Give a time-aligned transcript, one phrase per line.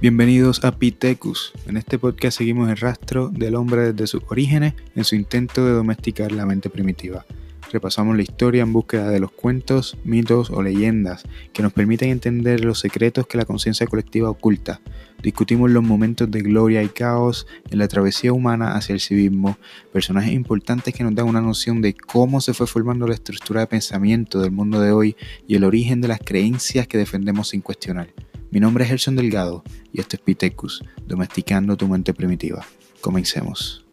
[0.00, 1.52] Bienvenidos a Pitecus.
[1.66, 5.72] En este podcast seguimos el rastro del hombre desde sus orígenes en su intento de
[5.72, 7.26] domesticar la mente primitiva.
[7.72, 12.64] Repasamos la historia en búsqueda de los cuentos, mitos o leyendas que nos permiten entender
[12.64, 14.80] los secretos que la conciencia colectiva oculta.
[15.22, 19.58] Discutimos los momentos de gloria y caos en la travesía humana hacia el civismo,
[19.92, 23.66] personajes importantes que nos dan una noción de cómo se fue formando la estructura de
[23.66, 25.16] pensamiento del mundo de hoy
[25.48, 28.14] y el origen de las creencias que defendemos sin cuestionar.
[28.52, 32.64] Mi nombre es Gerson Delgado y esto es Pitecus, domesticando tu mente primitiva.
[33.00, 33.84] Comencemos.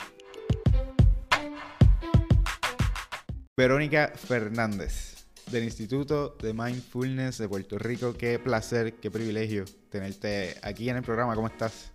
[3.58, 8.14] Verónica Fernández, del Instituto de Mindfulness de Puerto Rico.
[8.14, 11.36] Qué placer, qué privilegio tenerte aquí en el programa.
[11.36, 11.92] ¿Cómo estás?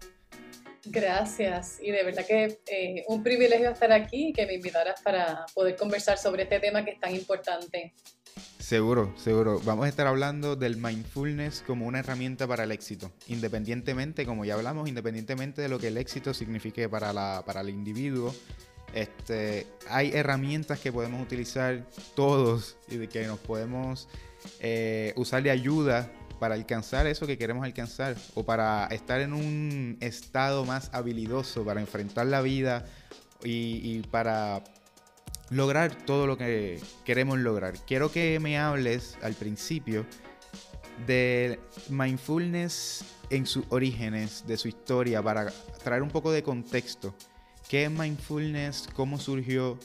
[0.84, 1.78] Gracias.
[1.80, 5.76] Y de verdad que eh, un privilegio estar aquí y que me invitaras para poder
[5.76, 7.94] conversar sobre este tema que es tan importante
[8.58, 9.60] Seguro, seguro.
[9.64, 14.54] Vamos a estar hablando del mindfulness como una herramienta para el éxito, independientemente, como ya
[14.54, 18.34] hablamos, independientemente de lo que el éxito signifique para, la, para el individuo.
[18.94, 24.08] Este, hay herramientas que podemos utilizar todos y que nos podemos
[24.60, 26.10] eh, usar de ayuda
[26.40, 31.82] para alcanzar eso que queremos alcanzar o para estar en un estado más habilidoso para
[31.82, 32.86] enfrentar la vida
[33.44, 34.64] y, para
[35.50, 37.74] lograr todo lo que queremos lograr.
[37.86, 40.06] Quiero que me hables al principio
[41.06, 45.52] de mindfulness en sus orígenes, de su historia, para
[45.84, 47.14] traer un poco de contexto.
[47.68, 48.88] ¿Qué es mindfulness?
[48.94, 49.78] ¿Cómo surgió?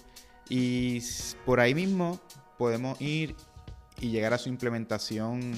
[0.50, 1.02] Y
[1.46, 2.20] por ahí mismo
[2.58, 3.36] podemos ir
[4.00, 5.54] y llegar a su implementación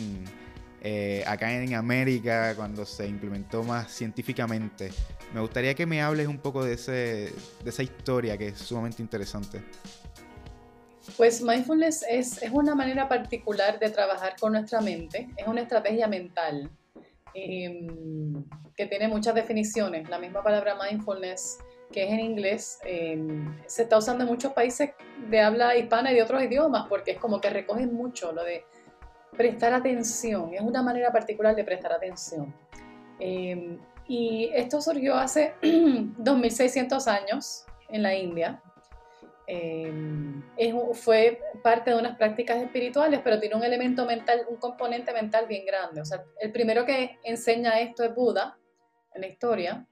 [0.82, 4.92] eh, acá en América, cuando se implementó más científicamente.
[5.34, 6.92] Me gustaría que me hables un poco de, ese,
[7.64, 9.62] de esa historia que es sumamente interesante.
[11.16, 16.08] Pues mindfulness es, es, una manera particular de trabajar con nuestra mente, es una estrategia
[16.08, 16.70] mental
[17.34, 18.44] em,
[18.76, 20.10] que tiene muchas definiciones.
[20.10, 21.60] La misma palabra mindfulness,
[21.92, 24.92] que es en inglés, em, se está usando en muchos países
[25.30, 28.66] de habla hispana y de otros idiomas porque es como que recoge mucho lo de
[29.38, 32.54] prestar atención, es una manera particular de prestar atención.
[33.20, 38.62] Em, y esto surgió hace 2600 años en la India.
[39.50, 40.44] Em,
[40.94, 45.66] fue parte de unas prácticas espirituales, pero tiene un elemento mental, un componente mental bien
[45.66, 46.02] grande.
[46.02, 48.58] O sea, el primero que enseña esto es Buda
[49.14, 49.88] en la historia.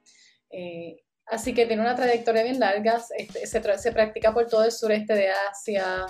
[0.49, 5.29] Eh, así que tiene una trayectoria bien larga, se, practica por todo el sureste de
[5.29, 6.05] Asia,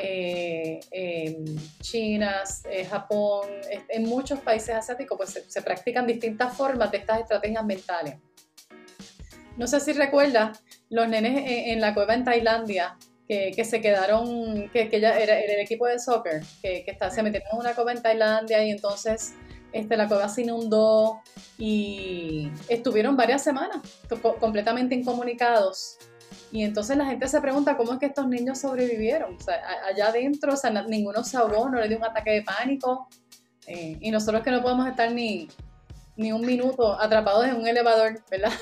[0.00, 1.44] eh,
[1.80, 3.48] China, eh, Japón,
[3.88, 8.16] en muchos países asiáticos, pues se, practican distintas formas de estas estrategias mentales.
[9.56, 14.88] No sé si recuerdas los nenes en, la cueva en Tailandia que, se quedaron, que,
[14.88, 17.92] que ya era, el equipo de soccer, que, que está, se metieron en una cueva
[17.92, 19.34] en Tailandia y entonces
[19.72, 21.20] este, la cueva se inundó
[21.58, 23.78] y estuvieron varias semanas
[24.40, 25.98] completamente incomunicados
[26.50, 29.36] y entonces la gente se pregunta cómo es que estos niños sobrevivieron.
[29.36, 32.42] O sea, allá adentro, o sea, ninguno se ahogó, no le dio un ataque de
[32.42, 33.08] pánico.
[33.66, 35.48] Eh, y nosotros que no podemos estar ni,
[36.18, 38.52] ni un minuto atrapados en un elevador, ¿verdad?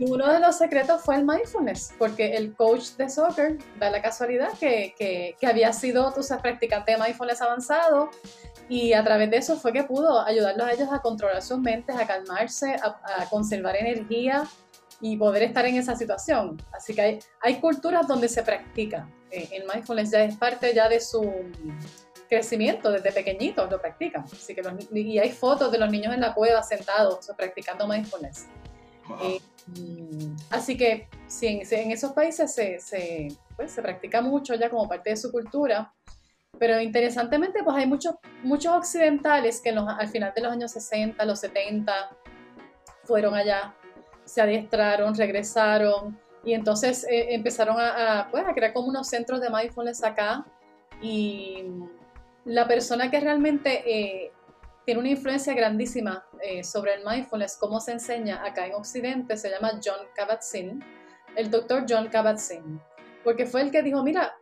[0.00, 4.00] y uno de los secretos fue el mindfulness, porque el coach de soccer da la
[4.00, 8.10] casualidad que, que, que había sido, tú sabes, practicante de mindfulness avanzado
[8.68, 11.94] y a través de eso fue que pudo ayudarlos a ellos a controlar sus mentes,
[11.94, 14.44] a calmarse, a, a conservar energía,
[15.00, 16.60] y poder estar en esa situación.
[16.72, 19.08] Así que hay, hay culturas donde se practica.
[19.30, 21.22] Eh, el mindfulness ya es parte ya de su
[22.28, 24.24] crecimiento, desde pequeñitos lo practican.
[24.24, 24.62] Así que
[24.92, 28.46] y hay fotos de los niños en la cueva sentados practicando mindfulness.
[29.22, 34.70] Eh, mm, así que sí, en, esos países se, se, pues, se practica mucho ya
[34.70, 35.92] como parte de su cultura.
[36.58, 41.40] Pero interesantemente, pues hay muchos, muchos occidentales que al final de los años 60, los
[41.40, 42.16] 70,
[43.02, 43.74] fueron allá
[44.24, 49.50] se adiestraron, regresaron y entonces eh, empezaron a, pues, a, crear como unos centros de
[49.50, 50.44] mindfulness acá
[51.00, 51.64] y
[52.44, 54.32] la persona que realmente eh,
[54.84, 59.50] tiene una influencia grandísima eh, sobre el mindfulness, cómo se enseña acá en Occidente, se
[59.50, 60.84] llama John Kabat-Zinn,
[61.36, 62.80] el doctor John Kabat-Zinn,
[63.22, 64.36] porque fue el que dijo, mira,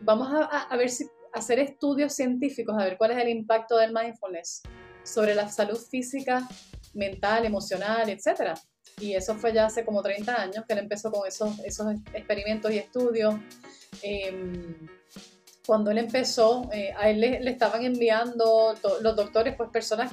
[0.00, 3.92] vamos a, a ver si hacer estudios científicos, a ver cuál es el impacto del
[3.92, 4.62] mindfulness
[5.04, 6.48] sobre la salud física,
[6.94, 8.54] mental, emocional, etcétera.
[9.00, 12.70] Y eso fue ya hace como 30 años que él empezó con esos, esos experimentos
[12.72, 13.34] y estudios.
[14.02, 14.88] Em,
[15.66, 20.12] cuando él empezó, eh, a él le, estaban enviando los doctores, pues personas,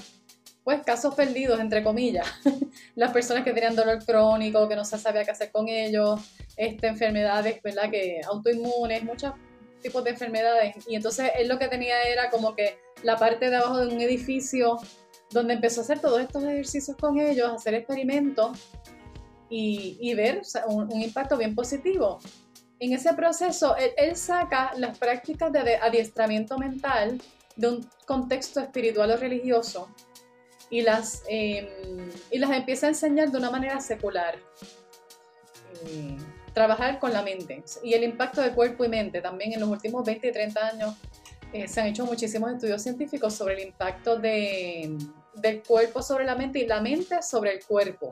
[0.64, 2.28] pues casos perdidos, entre comillas.
[2.96, 6.22] Las personas que tenían dolor crónico, que no se sabía qué hacer con ellos,
[6.56, 7.90] este, enfermedades, ¿verdad?
[7.90, 9.34] Que autoinmunes, muchos
[9.82, 10.76] tipos de enfermedades.
[10.88, 14.02] Y entonces él lo que tenía era como que la parte de abajo de un
[14.02, 14.78] edificio
[15.32, 18.58] donde empezó a hacer todos estos ejercicios con ellos, hacer experimentos
[19.50, 22.20] y, ver un, impacto bien positivo.
[22.80, 27.22] En ese proceso, él, saca las prácticas de adiestramiento mental
[27.56, 29.90] de un contexto espiritual o religioso
[30.70, 31.68] y las, em,
[32.32, 34.40] y las empieza a enseñar de una manera secular.
[35.86, 36.18] Eh,
[36.54, 39.22] trabajar con la mente y el impacto de cuerpo y mente.
[39.22, 40.96] También en los últimos 20 y 30 años
[41.54, 44.98] eh, se han hecho muchísimos estudios científicos sobre el impacto de,
[45.36, 48.10] del cuerpo sobre la mente y la mente sobre el cuerpo.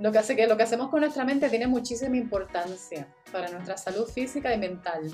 [0.00, 3.76] Lo que hace que lo que hacemos con nuestra mente tiene muchísima importancia para nuestra
[3.76, 5.12] salud física y mental.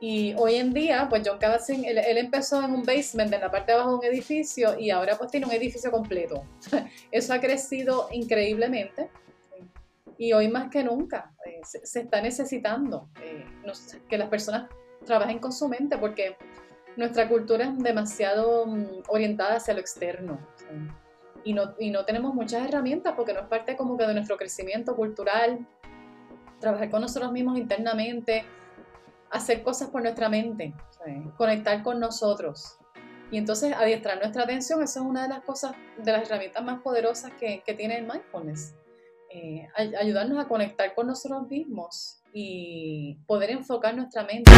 [0.00, 3.72] Y hoy en día, pues John Kabat-Zinn, él, empezó en un basement, en la parte
[3.72, 6.44] de abajo de un edificio, y ahora pues tiene un edificio completo.
[7.10, 9.08] Eso ha crecido increíblemente.
[10.18, 13.44] Y hoy más que nunca eh, se, está necesitando eh,
[14.08, 14.68] que las personas
[15.06, 16.36] trabajen con su mente, porque
[16.96, 20.38] nuestra cultura es demasiado mm, orientada hacia lo externo.
[21.44, 24.36] Y no, y no tenemos muchas herramientas porque no es parte como que de nuestro
[24.36, 25.66] crecimiento cultural,
[26.58, 28.44] trabajar con nosotros mismos internamente,
[29.30, 30.72] hacer cosas por nuestra mente,
[31.36, 32.78] conectar con nosotros.
[33.30, 36.80] Y entonces adiestrar nuestra atención, esa es una de las cosas, de las herramientas más
[36.80, 38.74] poderosas que, que tiene el mindfulness.
[39.36, 44.48] Eh, ayudarnos a conectar con nosotros mismos y poder enfocar nuestra mente.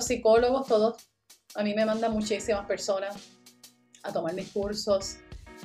[0.00, 0.96] Psicólogos, todos,
[1.54, 3.16] a mí me mandan muchísimas personas
[4.02, 5.16] a tomar mis cursos.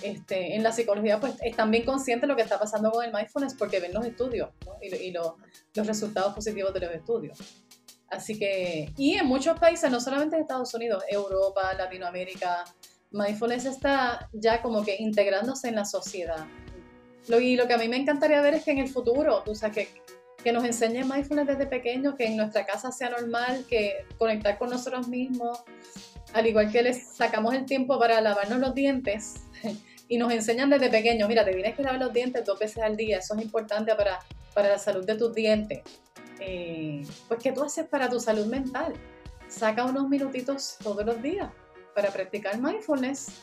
[0.02, 3.12] Este, en la psicología, pues están bien conscientes de lo que está pasando con el
[3.12, 4.50] mindfulness porque ven los estudios
[4.82, 5.36] y, los
[5.88, 7.38] resultados positivos de los estudios.
[8.10, 12.64] Así que, y en muchos países, no solamente en Estados Unidos, Europa, Latinoamérica,
[13.12, 16.46] mindfulness está ya como que integrándose en la sociedad.
[17.28, 19.54] Lo, y lo que a mí me encantaría ver es que en el futuro, tú
[19.54, 20.02] sabes, que
[20.44, 24.70] que nos enseñen mindfulness desde pequeños, que en nuestra casa sea normal, que conectar con
[24.70, 25.64] nosotros mismos,
[26.34, 29.42] al igual que les sacamos el tiempo para lavarnos los dientes
[30.08, 32.96] y nos enseñan desde pequeños, mira, te tienes que lavar los dientes dos veces al
[32.96, 34.20] día, eso es importante para,
[34.54, 35.82] para la salud de tus dientes.
[36.40, 38.94] Eh, pues, ¿qué tú haces para tu salud mental?
[39.48, 41.50] Saca unos minutitos todos los días
[41.94, 43.42] para practicar mindfulness.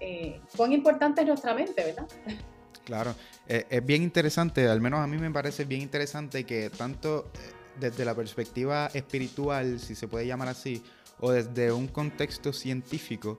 [0.00, 2.08] Eh, cuán importante es nuestra mente, ¿verdad?
[2.84, 3.14] Claro,
[3.46, 7.52] eh, es bien interesante, al menos a mí me parece bien interesante que tanto eh,
[7.78, 10.82] desde la perspectiva espiritual, si se puede llamar así,
[11.20, 13.38] o desde un contexto científico,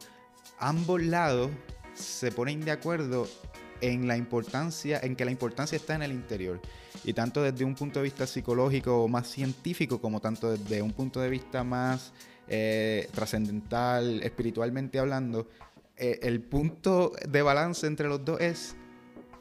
[0.59, 1.51] ambos lados
[1.93, 3.27] se ponen de acuerdo
[3.81, 6.62] en la importancia, en que la importancia está en el interior.
[7.03, 10.93] Y tanto desde un punto de vista psicológico o más científico, como tanto desde un
[10.93, 12.13] punto de vista más
[12.47, 15.50] eh, trascendental, espiritualmente hablando,
[15.95, 18.75] el punto de balance entre los dos es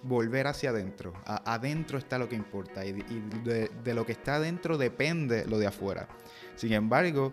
[0.02, 1.12] volver hacia adentro.
[1.24, 6.08] adentro está lo que importa y, de, lo que está adentro depende lo de afuera.
[6.56, 7.32] Sin embargo,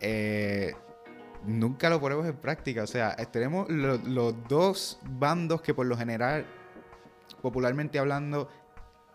[0.00, 0.74] eh,
[1.44, 2.82] nunca lo ponemos en práctica.
[2.82, 6.46] O sea, tenemos los dos bandos que por lo general
[7.42, 8.48] popularmente hablando,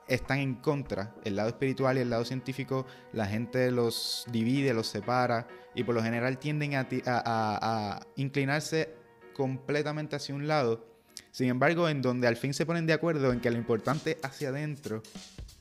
[0.08, 1.16] están en contra.
[1.24, 5.96] El lado espiritual y el lado científico, la gente los divide, los separa y por
[5.96, 8.96] lo general tienden a, a inclinarse
[9.34, 10.86] completamente hacia un lado.
[11.34, 14.18] Sin embargo, en donde al fin se ponen de acuerdo en que lo importante es
[14.24, 15.02] hacia adentro,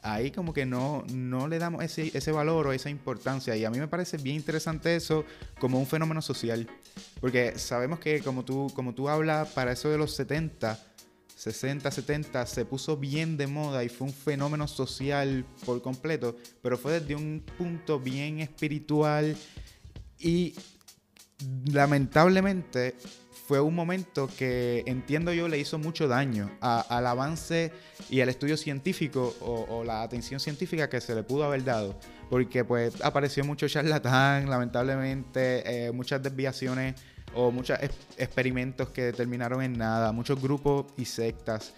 [0.02, 3.57] ahí como que no, no le damos ese, ese valor o esa importancia.
[3.57, 5.25] Y a mí me parece bien interesante eso
[5.59, 6.69] como un fenómeno social.
[7.23, 10.79] Porque sabemos que como tú, como tú hablas, para eso de los 70,
[11.37, 16.76] 60, 70 se puso bien de moda y fue un fenómeno social por completo, pero
[16.76, 19.35] fue desde un punto bien espiritual
[20.19, 20.55] y
[21.64, 22.95] lamentablemente
[23.46, 27.72] fue un momento que entiendo yo le hizo mucho daño al avance
[28.08, 31.99] y al estudio científico o, la atención científica que se le pudo haber dado.
[32.30, 36.94] Porque pues apareció mucho charlatán, lamentablemente, eh, muchas desviaciones
[37.34, 37.78] o muchos
[38.16, 41.75] experimentos que terminaron en nada, muchos grupos y sectas.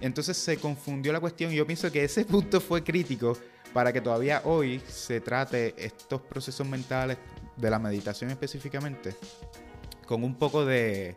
[0.00, 3.38] Entonces se confundió la cuestión y yo pienso que ese punto fue crítico
[3.72, 7.18] para que todavía hoy se trate estos procesos mentales
[7.56, 9.14] de la meditación específicamente
[10.04, 11.16] con un poco de,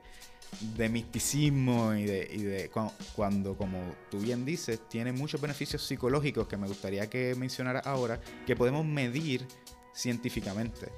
[0.89, 2.72] misticismo y de,
[3.15, 3.79] cuando, como
[4.10, 8.86] tú bien dices, tiene muchos beneficios psicológicos que me gustaría que mencionara ahora, que podemos
[8.86, 9.46] medir
[9.94, 10.91] científicamente.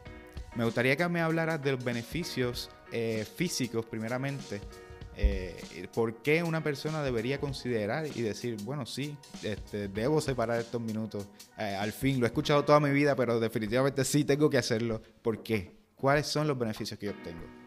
[0.55, 4.61] Me gustaría que me hablaras de los beneficios eh, físicos primeramente.
[5.21, 10.79] Eh, ¿Por qué una persona debería considerar y decir, bueno, sí, este, debo separar estos
[10.79, 11.27] minutos?
[11.57, 15.01] Eh, al fin, lo he escuchado toda mi vida, pero definitivamente sí tengo que hacerlo.
[15.21, 15.75] ¿Por qué?
[15.95, 17.58] ¿Cuáles son los beneficios que yo obtengo?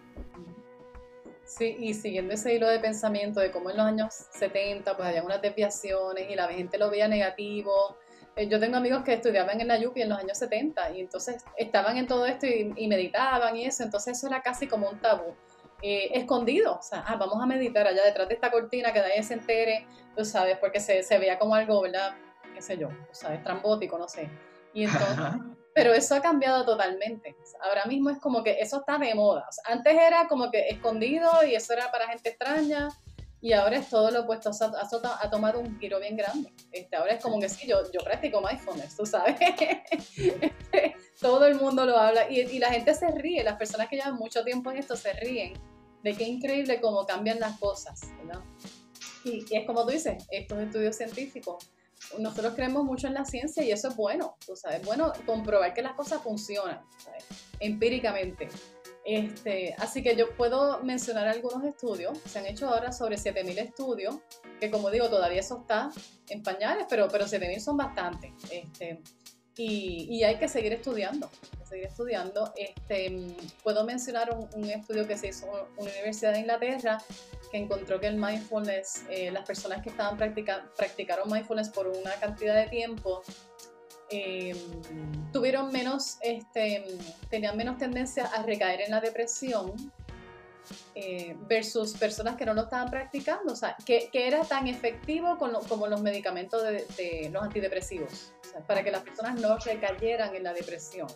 [1.58, 5.22] Sí, y siguiendo ese hilo de pensamiento de cómo en los años 70 pues había
[5.22, 7.98] unas desviaciones y la gente lo veía negativo.
[8.36, 11.44] Eh, yo tengo amigos que estudiaban en la Yupi en los años 70 y entonces
[11.58, 15.34] estaban en todo esto y, meditaban y eso, entonces eso era casi como un tabú.
[15.82, 19.22] Eh, escondido, o sea, ah, vamos a meditar allá detrás de esta cortina que nadie
[19.22, 22.14] se entere, tú sabes, porque se, se veía como algo, ¿verdad?
[22.54, 24.30] qué sé yo, tú sabes, trambótico, no sé.
[24.72, 25.18] Y entonces,
[25.74, 27.34] Pero eso ha cambiado totalmente.
[27.60, 29.48] Ahora mismo es como que eso está de moda.
[29.64, 32.88] antes era como que escondido y eso era para gente extraña.
[33.40, 36.52] Y ahora es todo lo opuesto, ha, tomado un giro bien grande.
[36.70, 39.36] Este, ahora es como que sí, yo, yo practico mindfulness, tú sabes.
[40.16, 43.96] Este, todo el mundo lo habla y, y, la gente se ríe, las personas que
[43.96, 45.54] llevan mucho tiempo en esto se ríen
[46.02, 48.00] de qué increíble cómo cambian las cosas.
[49.24, 51.68] Y, y es como tú dices, estos estudios científicos
[52.18, 55.82] nosotros creemos mucho en la ciencia y eso es bueno, tú sabes, bueno comprobar que
[55.82, 56.80] las cosas funcionan,
[57.60, 58.48] empíricamente.
[59.04, 64.16] Este, así que yo puedo mencionar algunos estudios, se han hecho ahora sobre 7.000 estudios,
[64.60, 65.90] que como digo, todavía eso está
[66.28, 68.30] en pañales, pero, pero 7.000 son bastantes.
[68.50, 69.00] Este,
[69.56, 71.30] y, hay que seguir estudiando,
[71.64, 72.52] seguir estudiando.
[72.56, 76.98] Este, puedo mencionar un, estudio que se hizo en una universidad de Inglaterra
[77.50, 82.14] que encontró que el mindfulness, eh, las personas que estaban practicando, practicaron mindfulness por una
[82.14, 83.22] cantidad de tiempo,
[84.10, 84.56] em,
[85.32, 86.84] tuvieron menos, este,
[87.28, 89.74] tenían menos tendencia a recaer en la depresión
[90.94, 95.38] eh, versus personas que no lo estaban practicando, o sea, que, que era tan efectivo
[95.38, 98.32] como los medicamentos de, los antidepresivos,
[98.66, 101.08] para que las personas no recayeran en la depresión.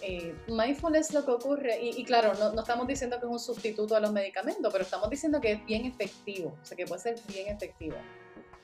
[0.00, 4.00] Eh, mindfulness lo que ocurre, y, claro, no, estamos diciendo que es un sustituto a
[4.00, 7.48] los medicamentos, pero estamos diciendo que es bien efectivo, o sea, que puede ser bien
[7.54, 7.96] efectivo.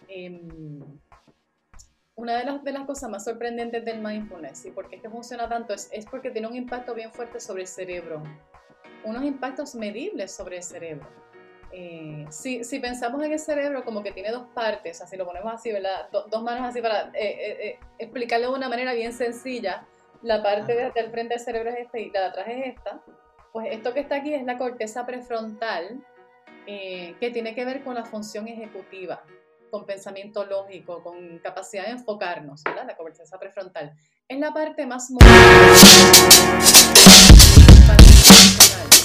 [0.09, 0.81] Em,
[2.17, 5.09] una de las, de las cosas más sorprendentes del mindfulness y por qué es que
[5.09, 8.23] funciona tanto es, es porque tiene un impacto bien fuerte sobre el cerebro,
[9.05, 11.09] unos impactos medibles sobre el cerebro.
[11.73, 15.53] Eh, si, si, pensamos en el cerebro como que tiene dos partes, así lo ponemos
[15.55, 16.09] así, ¿verdad?
[16.11, 19.87] dos manos así para eh, explicarlo de una manera bien sencilla,
[20.23, 23.01] la parte del frente del cerebro es esta y la de atrás es esta,
[23.53, 26.05] pues esto que está aquí es la corteza prefrontal,
[26.67, 29.23] eh, que tiene que ver con la función ejecutiva,
[29.71, 32.87] con pensamiento lógico, con capacidad de enfocarnos, ¿verdad?
[32.87, 33.95] La corteza prefrontal.
[34.29, 35.11] Es la parte más
[38.69, 39.00] guys.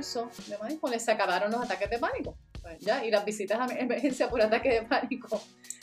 [0.00, 2.36] De mindfulness se acabaron los ataques de pánico.
[2.80, 5.42] Ya, y las visitas a emergencia por ataque de pánico.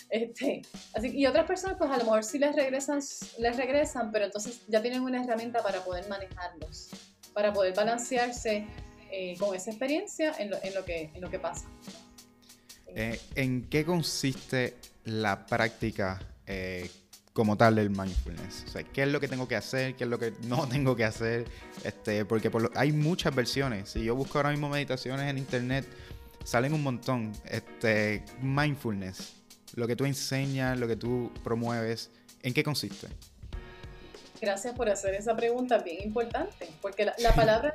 [0.09, 0.61] Este,
[0.93, 2.99] así, y otras personas, pues a lo mejor sí les regresan,
[3.39, 6.89] les regresan, pero entonces ya tienen una herramienta para poder manejarlos,
[7.33, 8.65] para poder balancearse
[9.11, 11.69] eh, con esa experiencia en lo, en lo, que, en lo que pasa.
[12.87, 16.89] Eh, ¿En qué consiste la práctica eh,
[17.37, 18.63] como tal del mindfulness?
[18.65, 19.93] O sea, ¿qué es lo que tengo que hacer?
[19.93, 21.45] ¿Qué es lo que no tengo que hacer?
[21.83, 23.89] Este, porque hay muchas versiones.
[23.89, 25.85] Si yo busco ahora mismo meditaciones en internet,
[26.43, 27.31] salen un montón.
[27.45, 29.33] Este, mindfulness,
[29.75, 32.09] lo que tú enseñas, lo que tú promueves,
[32.41, 33.07] ¿en qué consiste?
[34.41, 37.71] Gracias por hacer esa pregunta bien importante, porque la, palabra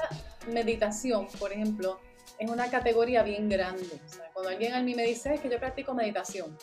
[0.53, 2.01] meditación, por ejemplo,
[2.41, 4.01] es una categoría bien grande.
[4.33, 6.57] cuando alguien a mí me dice que yo practico meditación,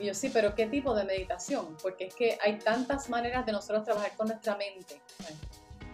[0.00, 1.76] y yo sí, pero ¿qué tipo de meditación?
[1.82, 5.00] Porque es que hay tantas maneras de nosotros trabajar con nuestra mente.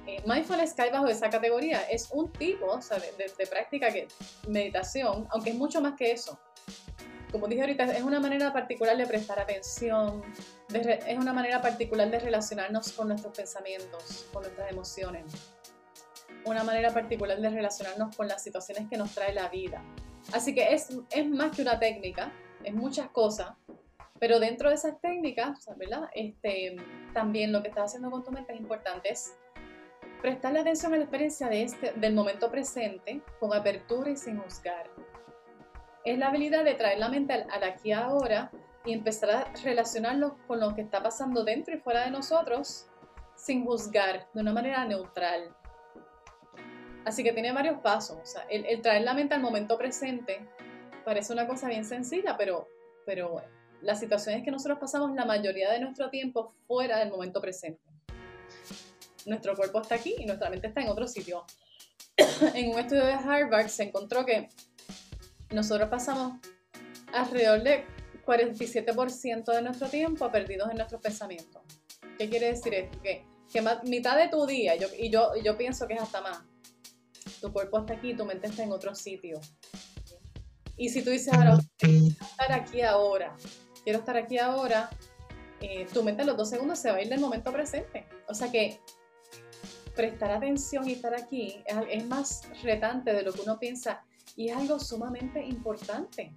[0.06, 1.82] Eh, mindfulness cae bajo esa categoría.
[1.82, 2.78] Es un tipo
[3.38, 4.08] de, práctica que
[4.48, 6.38] meditación, aunque es mucho más que eso.
[7.30, 10.22] Como dije ahorita, es una manera particular de prestar atención,
[10.72, 15.24] es una manera particular de relacionarnos con nuestros pensamientos, con nuestras emociones.
[16.44, 19.84] Una manera particular de relacionarnos con las situaciones que nos trae la vida.
[20.32, 22.32] Así que es, es más que una técnica,
[22.64, 23.50] es muchas cosas,
[24.20, 26.10] pero dentro de esas técnicas, ¿verdad?
[26.14, 26.76] Este,
[27.14, 29.34] también lo que estás haciendo con tu mente es importante, es
[30.20, 34.90] prestarle atención a la experiencia de este, del momento presente con apertura y sin juzgar.
[36.04, 38.50] Es la habilidad de traer la mente al, aquí ahora
[38.84, 42.86] y empezar a relacionarlo con lo que está pasando dentro y fuera de nosotros
[43.36, 45.56] sin juzgar, de una manera neutral.
[47.06, 48.18] Así que tiene varios pasos.
[48.22, 50.46] O sea, el, traer la mente al momento presente
[51.06, 52.68] parece una cosa bien sencilla, pero,
[53.06, 53.40] pero
[53.82, 57.80] las situaciones que nosotros pasamos la mayoría de nuestro tiempo fuera del momento presente.
[59.26, 61.44] Nuestro cuerpo está aquí y nuestra mente está en otro sitio.
[62.54, 64.48] en un estudio de Harvard se encontró que
[65.50, 66.38] nosotros pasamos
[67.12, 67.84] alrededor de
[68.24, 71.62] 47% de nuestro tiempo perdidos en nuestros pensamientos.
[72.18, 73.00] ¿Qué quiere decir esto?
[73.02, 76.42] Que, que mitad de tu día, yo, y yo, yo pienso que es hasta más,
[77.40, 79.40] tu cuerpo está aquí, tu mente está en otro sitio.
[80.76, 83.34] Y si tú dices, ahora, estar aquí ahora,
[83.84, 84.90] quiero estar aquí ahora,
[85.60, 88.06] eh, tu mente en los dos segundos se va a ir del momento presente.
[88.28, 88.80] O sea que
[89.94, 94.02] prestar atención y estar aquí es, más retante de lo que uno piensa
[94.36, 96.32] y es algo sumamente importante.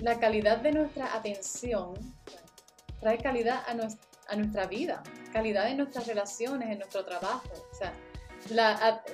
[0.00, 1.94] La calidad de nuestra atención
[3.00, 3.74] trae calidad a,
[4.36, 7.48] nuestra, vida, calidad en nuestras relaciones, en nuestro trabajo.
[7.70, 7.92] O sea,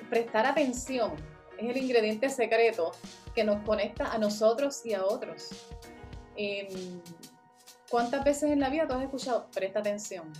[0.09, 1.13] prestar atención
[1.57, 2.93] es el ingrediente secreto
[3.35, 5.49] que nos conecta a nosotros y a otros.
[6.35, 7.01] Em,
[7.91, 10.31] ¿Cuántas veces en la vida tú has escuchado, presta atención?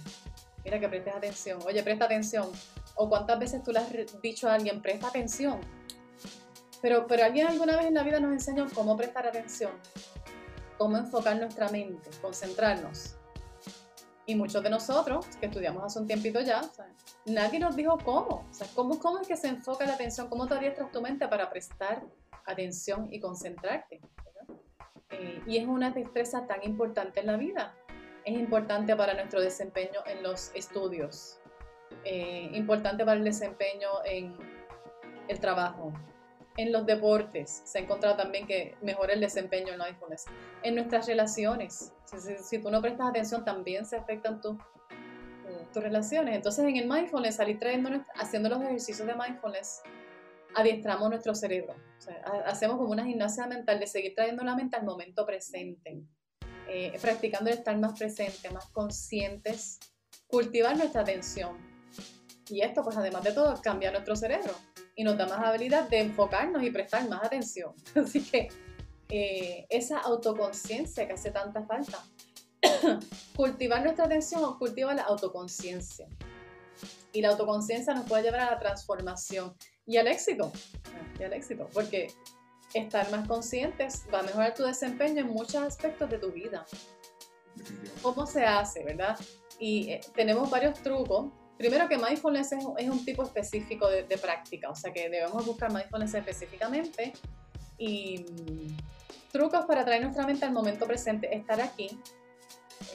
[0.64, 1.60] Mira que prestes atención.
[1.66, 2.50] Oye, presta atención.
[2.96, 5.60] O cuántas veces tú le has dicho a alguien, presta atención.
[6.82, 9.72] Pero, pero alguien alguna vez en la vida nos enseñó cómo prestar atención,
[10.78, 13.18] cómo enfocar nuestra mente, concentrarnos.
[14.26, 16.62] Y muchos de nosotros, que estudiamos hace un tiempito ya,
[17.26, 18.48] nadie nos dijo cómo.
[18.50, 20.30] O sea, ¿cómo, ¿cómo es que se enfoca la atención?
[20.30, 22.02] ¿Cómo te adiestras tu mente para prestar
[22.46, 24.00] atención y concentrarte?
[25.12, 27.76] Eh, y es una destreza tan importante en la vida.
[28.24, 31.40] Es importante para nuestro desempeño en los estudios,
[32.04, 34.38] eh, importante para el desempeño en
[35.28, 35.92] el trabajo,
[36.58, 37.64] en los deportes.
[37.66, 40.26] Se ha encontrado también que mejora el desempeño en mindfulness.
[40.64, 41.94] En nuestras relaciones,
[42.40, 44.56] si, tú no prestas atención, también se afectan tus
[45.74, 46.36] relaciones.
[46.36, 49.82] Entonces, en el mindfulness, salir trayendo, haciendo los ejercicios de mindfulness,
[50.54, 51.76] adiestramos nuestro cerebro.
[52.46, 56.04] Hacemos como una gimnasia mental de seguir trayendo la mente al momento presente,
[56.68, 59.80] eh, practicando el estar más presente, más conscientes,
[60.28, 61.58] cultivar nuestra atención.
[62.50, 64.54] Y esto, pues además de todo, cambia nuestro cerebro
[64.96, 67.74] y nos da más habilidad de enfocarnos y prestar más atención.
[67.96, 68.50] Así que
[69.10, 72.04] eh, esa autoconciencia que hace tanta falta.
[73.36, 76.08] Cultivar nuestra atención cultiva la autoconciencia.
[77.14, 80.52] Y la autoconciencia nos puede llevar a la transformación y al éxito.
[81.20, 82.14] Y al éxito, porque
[82.74, 86.66] estar más conscientes va a mejorar tu desempeño en muchos aspectos de tu vida.
[88.02, 89.18] ¿Cómo se hace, verdad?
[89.60, 91.32] Y eh, tenemos varios trucos.
[91.58, 96.16] Primero que mindfulness es, un tipo específico de, práctica, o sea que debemos buscar mindfulness
[96.16, 97.14] específicamente.
[97.78, 102.00] Y mm, trucos para traer nuestra mente al momento presente, estar aquí,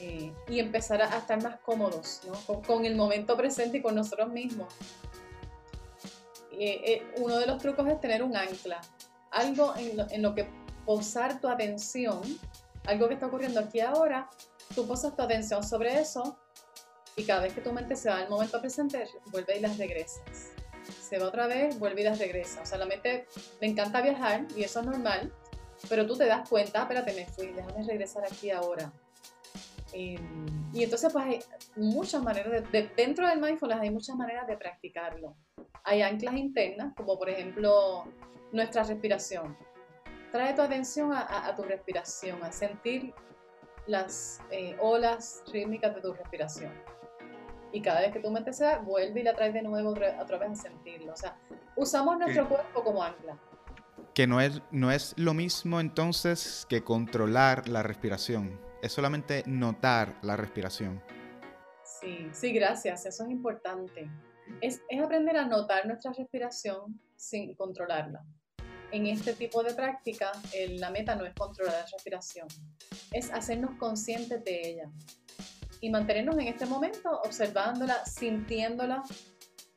[0.01, 2.63] eh, y empezar a, estar más cómodos ¿no?
[2.63, 4.73] con, el momento presente y con nosotros mismos.
[6.59, 8.81] Eh, eh, uno de los trucos es tener un ancla,
[9.31, 10.49] algo en lo, que
[10.87, 12.23] posar tu atención,
[12.87, 14.31] algo que está ocurriendo aquí ahora,
[14.75, 16.39] tú posas tu atención sobre eso
[17.15, 20.23] y cada vez que tu mente se va al momento presente, vuelve y las regresas.
[21.01, 22.63] se va otra vez, vuelve y las regresa.
[22.63, 23.27] O sea, la mente
[23.61, 25.33] le encanta viajar y eso es normal,
[25.91, 28.91] pero tú te das cuenta, espérate, me fui, déjame regresar aquí ahora.
[29.93, 31.39] Em, y entonces, pues hay
[31.77, 35.37] muchas maneras, de, dentro del mindfulness hay muchas maneras de practicarlo.
[35.85, 38.05] Hay anclas internas, como por ejemplo
[38.53, 39.57] nuestra respiración.
[40.33, 43.15] Trae tu atención a, tu respiración, a sentir
[43.87, 46.73] las eh, olas rítmicas de tu respiración.
[47.73, 50.39] Y cada vez que tu mente se va, vuelve y la traes de nuevo otra
[50.39, 51.13] vez a sentirlo.
[51.13, 51.39] O sea,
[51.77, 53.39] usamos nuestro cuerpo como ancla.
[54.15, 58.61] Que no es, no es lo mismo entonces que controlar la respiración.
[58.83, 61.03] Es solamente notar la respiración.
[61.85, 63.07] Sí, sí, gracias.
[63.07, 64.11] Eso es importante.
[64.61, 68.25] Es, aprender a notar nuestra respiración sin controlarla.
[68.93, 70.33] En este tipo de práctica,
[70.71, 72.47] la meta no es controlar la respiración,
[73.13, 74.91] es hacernos conscientes de ella
[75.81, 79.03] y mantenernos en este momento observándola, sintiéndola,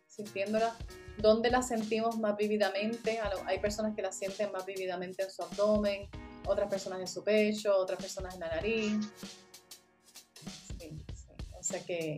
[0.07, 0.75] sintiéndola,
[1.17, 3.19] donde la sentimos más vívidamente.
[3.45, 6.09] Hay personas que la sienten más vívidamente en su abdomen,
[6.47, 8.95] otras personas en su pecho, otras personas en la nariz.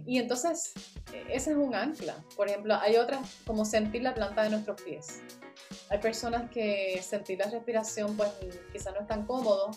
[0.06, 0.74] Y entonces,
[1.30, 2.24] ese es un ancla.
[2.36, 5.22] Por ejemplo, hay otras como sentir la planta de nuestros pies.
[5.90, 8.30] Hay personas que sentir la respiración, pues
[8.72, 9.72] quizás no es tan cómodo,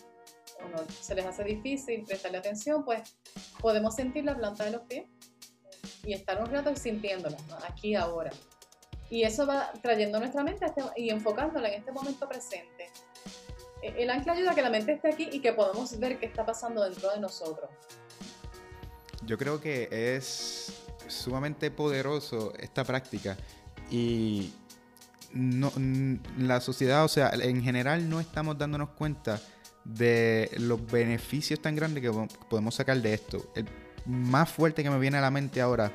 [0.64, 3.16] o no, se les hace difícil prestarle atención, pues
[3.60, 5.04] podemos sentir la planta de los pies
[6.04, 7.36] y estar un rato sintiéndola,
[7.68, 8.30] aquí ahora.
[9.10, 12.90] Y eso va trayendo nuestra mente este, y enfocándola en este momento presente.
[13.82, 16.26] E, el ancla ayuda a que la mente esté aquí y que podamos ver qué
[16.26, 17.70] está pasando dentro de nosotros.
[19.26, 20.72] Yo creo que es
[21.08, 23.36] sumamente poderoso esta práctica
[23.90, 24.52] y
[25.32, 25.72] no,
[26.38, 29.40] la sociedad, o sea, en general no estamos dándonos cuenta
[29.84, 33.50] de los beneficios tan grandes que podemos sacar de esto.
[33.54, 33.66] El
[34.06, 35.92] más fuerte que me viene a la mente ahora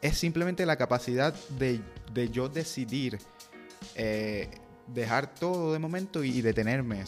[0.00, 1.80] es simplemente la capacidad de,
[2.30, 3.18] yo decidir
[3.94, 4.48] eh,
[4.94, 7.04] dejar todo de momento y, detenerme.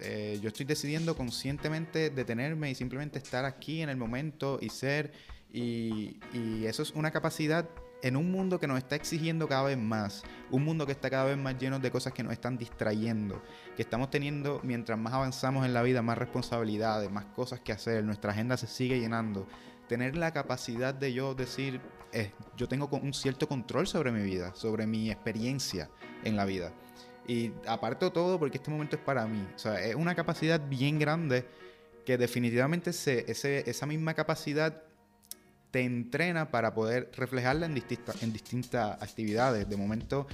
[0.00, 5.12] Eh, yo estoy decidiendo conscientemente detenerme y simplemente estar aquí en el momento y ser.
[5.50, 7.68] Y, y eso es una capacidad
[8.02, 11.24] en un mundo que nos está exigiendo cada vez más, un mundo que está cada
[11.24, 13.42] vez más lleno de cosas que nos están distrayendo,
[13.76, 18.04] que estamos teniendo, mientras más avanzamos en la vida, más responsabilidades, más cosas que hacer,
[18.04, 19.46] nuestra agenda se sigue llenando.
[19.88, 21.80] Tener la capacidad de yo decir,
[22.12, 25.90] eh, yo tengo un cierto control sobre mi vida, sobre mi experiencia
[26.24, 26.72] en la vida.
[27.28, 29.46] Y aparto todo porque este momento es para mí.
[29.54, 31.46] O sea, es una capacidad bien grande
[32.06, 34.82] que definitivamente se, ese, esa misma capacidad
[35.70, 39.68] te entrena para poder reflejarla en, distintas en distintas actividades.
[39.68, 40.26] De momento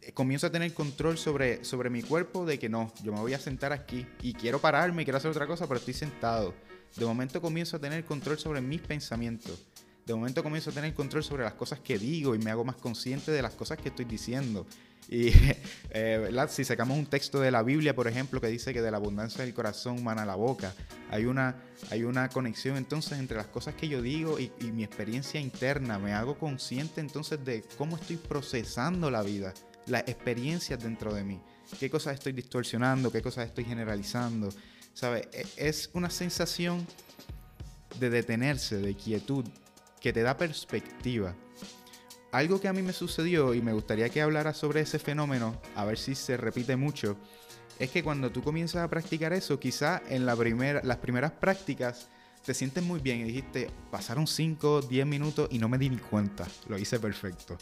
[0.00, 3.34] eh, comienzo a tener control sobre, sobre mi cuerpo de que no, yo me voy
[3.34, 6.54] a sentar aquí y quiero pararme y quiero hacer otra cosa, pero estoy sentado.
[6.96, 9.60] De momento comienzo a tener control sobre mis pensamientos.
[10.06, 12.76] De momento comienzo a tener control sobre las cosas que digo y me hago más
[12.76, 14.66] consciente de las cosas que estoy diciendo.
[15.08, 15.32] Y
[15.90, 18.96] eh, si sacamos un texto de la Biblia, por ejemplo, que dice que de la
[18.96, 20.74] abundancia del corazón mana la boca,
[21.10, 21.56] hay una,
[21.90, 25.98] hay una conexión entonces entre las cosas que yo digo y, mi experiencia interna.
[25.98, 29.52] Me hago consciente entonces de cómo estoy procesando la vida,
[29.86, 31.40] las experiencias dentro de mí.
[31.78, 34.50] Qué cosas estoy distorsionando, qué cosas estoy generalizando.
[34.94, 35.28] ¿Sabe?
[35.32, 36.86] E, es una sensación
[37.98, 39.44] de detenerse, de quietud,
[40.00, 41.34] que te da perspectiva
[42.32, 45.84] algo que a mí me sucedió y me gustaría que hablara sobre ese fenómeno, a
[45.84, 47.16] ver si se repite mucho,
[47.78, 50.34] es que cuando tú comienzas a practicar eso, quizá en la
[50.82, 52.08] las primeras prácticas
[52.44, 55.98] te sientes muy bien y dijiste, pasaron 5, 10 minutos y no me di ni
[55.98, 57.56] cuenta, lo hice perfecto.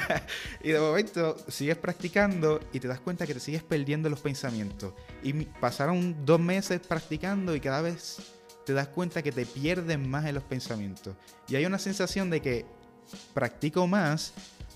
[0.62, 4.94] y de momento sigues practicando y te das cuenta que te sigues perdiendo los pensamientos.
[5.22, 8.18] Y pasaron dos meses practicando y cada vez
[8.64, 11.14] te das cuenta que te pierden más en los pensamientos.
[11.48, 12.64] Y hay una sensación de que
[13.32, 14.32] practico más,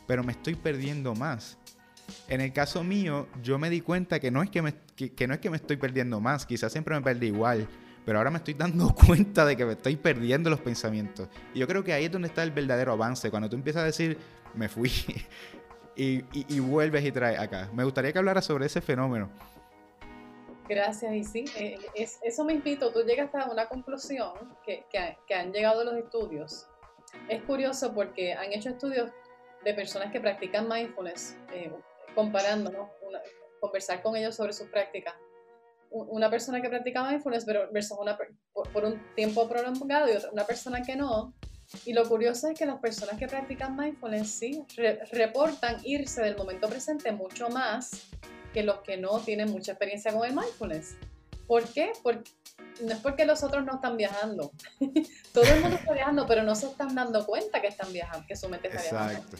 [0.07, 1.59] pero me estoy perdiendo más.
[2.29, 5.41] En el caso mío, yo me di cuenta que no es que me, no es
[5.41, 7.69] que me estoy perdiendo más, quizás siempre me perdí igual,
[8.05, 11.29] pero ahora me estoy dando cuenta de que me estoy perdiendo los pensamientos.
[11.55, 13.87] Y yo creo que ahí es donde está el verdadero avance, cuando tú empiezas a
[13.87, 14.17] decir,
[14.55, 14.91] me fui,
[15.97, 17.69] y, vuelves y traes acá.
[17.75, 19.29] Me gustaría que hablara sobre ese fenómeno.
[20.67, 24.33] Gracias, y sí, eh, eso me invito, tú llegas a una conclusión
[24.65, 26.67] que, que han llegado los estudios
[27.29, 29.11] es curioso porque han hecho estudios
[29.65, 31.71] de personas que practican mindfulness, eh,
[32.15, 32.91] comparando, ¿no?
[33.61, 35.15] conversar con ellos sobre sus prácticas.
[35.91, 37.47] Una persona que practica mindfulness
[37.99, 38.19] una,
[38.53, 41.35] por, un tiempo prolongado y otra, una persona que no.
[41.87, 44.65] Y lo curioso es que las personas que practican mindfulness sí
[45.13, 48.11] reportan irse del momento presente mucho más
[48.53, 50.97] que los que no tienen mucha experiencia con el mindfulness.
[51.49, 51.93] ¿Por qué?
[52.03, 52.31] Porque
[52.83, 54.53] no es porque los otros no están viajando.
[55.33, 58.37] Todo el mundo está viajando, pero no se están dando cuenta que están viajando, que
[58.37, 59.39] su mente está viajando.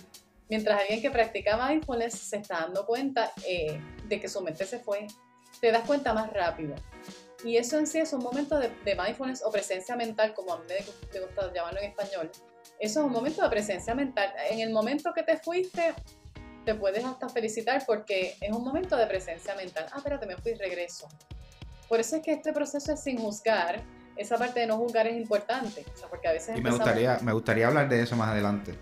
[0.49, 4.79] Mientras alguien que practica mindfulness se está dando cuenta eh, de que su mente se
[4.79, 5.07] fue,
[5.61, 6.75] te das cuenta más rápido.
[7.45, 10.65] Y eso en sí es un momento de, mindfulness o presencia mental, como a mí
[11.13, 12.31] me gusta llamarlo en español.
[12.81, 14.33] Eso es un momento de presencia mental.
[14.51, 15.95] En el momento que te fuiste,
[16.65, 19.87] te puedes hasta felicitar porque es un momento de presencia mental.
[19.93, 21.09] Ah, espérate, me fui regreso.
[21.89, 23.83] Por eso es que este proceso es sin juzgar.
[24.17, 25.85] Esa parte de no juzgar es importante.
[26.11, 28.75] porque a veces y me gustaría, me gustaría hablar de eso más adelante.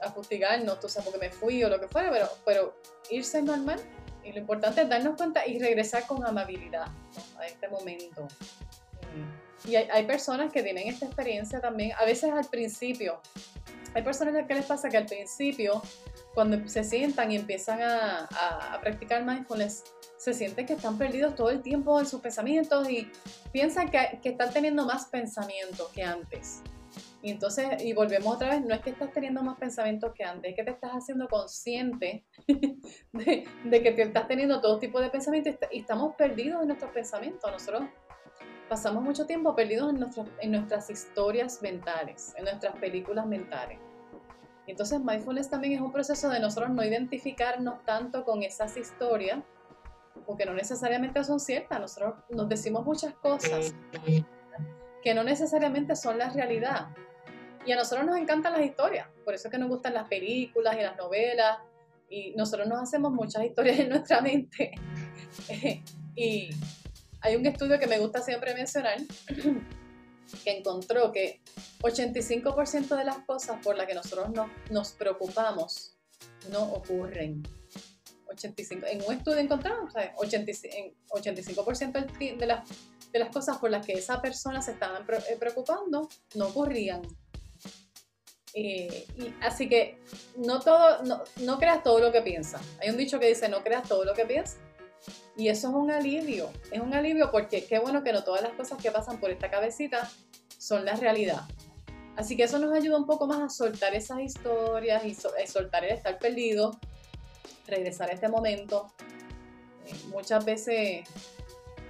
[0.00, 2.76] A fustigarnos, tú sabes, porque me fui o lo que fuera, pero, pero
[3.10, 3.80] irse normal
[4.22, 6.86] y lo importante es darnos cuenta y regresar con amabilidad
[7.38, 8.28] a este momento.
[9.64, 13.20] Y hay, personas que tienen esta experiencia también, a veces al principio.
[13.94, 15.82] Hay personas que les pasa que al principio,
[16.34, 18.28] cuando se sientan y empiezan a,
[18.74, 19.82] a practicar mindfulness,
[20.18, 23.10] se sienten que están perdidos todo el tiempo en sus pensamientos y
[23.52, 26.62] piensan que, que están teniendo más pensamientos que antes.
[27.22, 30.50] Y entonces, y volvemos otra vez, no es que estás teniendo más pensamientos que antes,
[30.50, 32.24] es que te estás haciendo consciente
[33.12, 37.50] de, que te estás teniendo todo tipo de pensamientos y estamos perdidos en nuestros pensamientos.
[37.50, 37.88] Nosotros
[38.68, 40.06] pasamos mucho tiempo perdidos en,
[40.40, 43.78] en nuestras historias mentales, en nuestras películas mentales.
[44.68, 49.40] Entonces, mindfulness también es un proceso de nosotros no identificarnos tanto con esas historias,
[50.26, 51.80] porque no necesariamente son ciertas.
[51.80, 53.74] Nosotros nos decimos muchas cosas
[55.02, 56.88] que no necesariamente son la realidad.
[57.66, 60.76] Y a nosotros nos encantan las historias, por eso es que nos gustan las películas
[60.78, 61.58] y las novelas,
[62.08, 64.72] y nosotros nos hacemos muchas historias en nuestra mente.
[66.14, 66.50] y
[67.20, 68.98] hay un estudio que me gusta siempre mencionar,
[70.44, 71.40] que encontró que
[71.80, 74.28] 85% de las cosas por las que nosotros
[74.70, 75.96] nos preocupamos
[76.50, 77.42] no ocurren.
[78.28, 82.68] 85, en un estudio encontramos, o 85%, de las,
[83.12, 87.02] de las cosas por las que esa persona se estaba eh, preocupando no ocurrían.
[88.54, 89.98] Eh, y así que
[90.36, 92.62] no, todo, no, no, creas todo lo que piensas.
[92.80, 94.58] Hay un dicho que dice no creas todo lo que piensas.
[95.36, 96.50] Y eso es un alivio.
[96.72, 99.50] Es un alivio porque qué bueno que no todas las cosas que pasan por esta
[99.50, 100.10] cabecita
[100.58, 101.42] son la realidad.
[102.16, 105.14] Así que eso nos ayuda un poco más a soltar esas historias y
[105.46, 106.80] soltar el estar perdido,
[107.68, 108.92] regresar a este momento.
[109.86, 111.08] Eh, muchas veces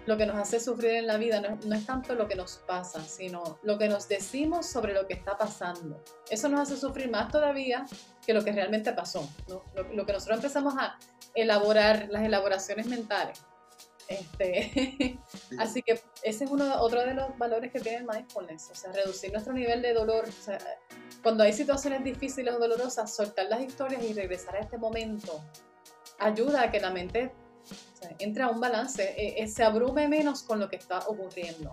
[0.08, 3.04] lo que nos hace sufrir en la vida no, es tanto lo que nos pasa,
[3.04, 6.02] sino lo que nos decimos sobre lo que está pasando.
[6.30, 7.84] Eso nos hace sufrir más todavía
[8.24, 9.28] que lo que realmente pasó.
[9.46, 10.98] Lo, que nosotros empezamos a
[11.34, 13.38] elaborar, las elaboraciones mentales.
[14.08, 15.20] Este,
[15.58, 18.90] así que ese es uno, otro de los valores que tiene el mindfulness, o sea,
[18.92, 20.24] reducir nuestro nivel de dolor.
[21.22, 25.44] cuando hay situaciones difíciles o dolorosas, soltar las historias y regresar a este momento
[26.18, 27.32] ayuda a que la mente
[28.18, 31.72] entra a un balance, eh, eh, se abrume menos con lo que está ocurriendo.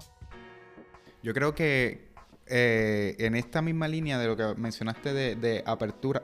[1.21, 2.11] Yo creo que
[2.47, 6.21] eh, en esta misma línea de lo que mencionaste de, apertura,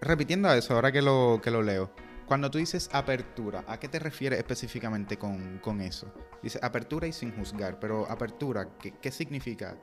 [0.00, 1.90] repitiendo eso ahora que lo, que lo leo,
[2.26, 6.12] cuando tú dices apertura, ¿a qué te refieres específicamente con, eso?
[6.42, 9.76] Dice apertura y sin juzgar, pero apertura, ¿qué, significa?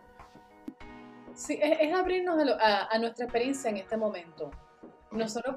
[1.34, 4.52] Sí, es, abrirnos a, nuestra experiencia en este momento.
[5.12, 5.56] Nosotros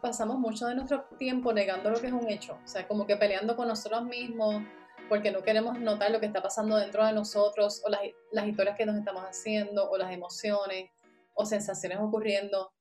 [0.00, 3.16] pasamos mucho de nuestro tiempo negando lo que es un hecho, o sea, como que
[3.16, 4.62] peleando con nosotros mismos
[5.08, 8.00] porque no queremos notar lo que está pasando dentro de nosotros o las,
[8.32, 10.90] las historias que nos estamos haciendo o las emociones
[11.34, 12.72] o sensaciones ocurriendo.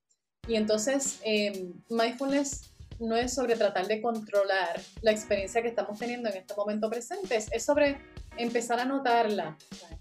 [0.48, 6.30] Y entonces, eh, mindfulness no es sobre tratar de controlar la experiencia que estamos teniendo
[6.30, 7.98] en este momento presente, es sobre
[8.38, 9.58] empezar a notarla,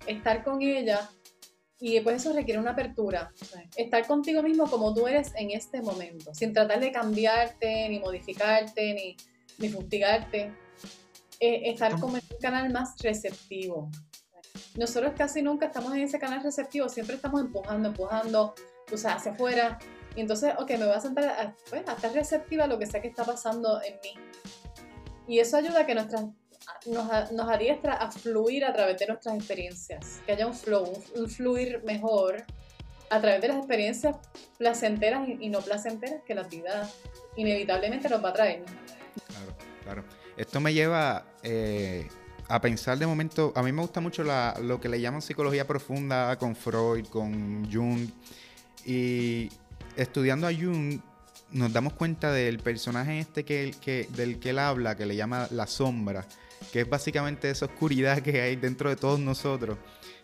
[0.06, 1.10] estar con ella
[1.84, 3.32] y pues eso requiere una apertura.
[3.76, 8.94] Estar contigo mismo como tú eres en este momento, sin tratar de cambiarte, ni modificarte,
[8.94, 9.16] ni,
[9.58, 10.54] ni fustigarte.
[11.40, 13.90] Eh, estar como en un canal más receptivo.
[14.76, 18.54] Nosotros casi nunca estamos en ese canal receptivo, siempre estamos empujando, empujando,
[18.92, 19.80] o sea, hacia afuera.
[20.14, 22.86] Y entonces, ok, me voy a sentar a, pues, a estar receptiva a lo que
[22.86, 24.14] sea que está pasando en mí.
[25.26, 26.26] Y eso ayuda a que nuestras
[26.86, 31.28] nos, nos, adiestra a fluir a través de nuestras experiencias, que haya un flow, un,
[31.28, 32.44] fluir mejor
[33.10, 34.16] a través de las experiencias
[34.58, 36.88] placenteras y, no placenteras que la vida
[37.36, 38.64] inevitablemente nos va a traer.
[39.28, 40.04] Claro, claro.
[40.36, 42.08] Esto me lleva eh,
[42.48, 46.36] a pensar de momento, a mí me gusta mucho lo que le llaman psicología profunda
[46.38, 48.08] con Freud, con Jung,
[48.84, 49.50] y
[49.96, 51.00] estudiando a Jung
[51.52, 55.48] nos damos cuenta del personaje este que, que, del que él habla, que le llama
[55.50, 56.26] la sombra,
[56.70, 59.78] que es básicamente esa oscuridad que hay dentro de todos nosotros.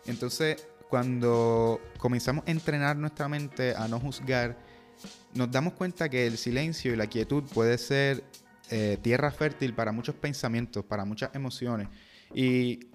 [0.05, 4.57] Entonces, cuando comenzamos a entrenar nuestra mente a no juzgar,
[5.33, 8.23] nos damos cuenta que el silencio y la quietud puede ser
[8.71, 11.87] eh, tierra fértil para muchos pensamientos, para muchas emociones.
[12.33, 12.87] Y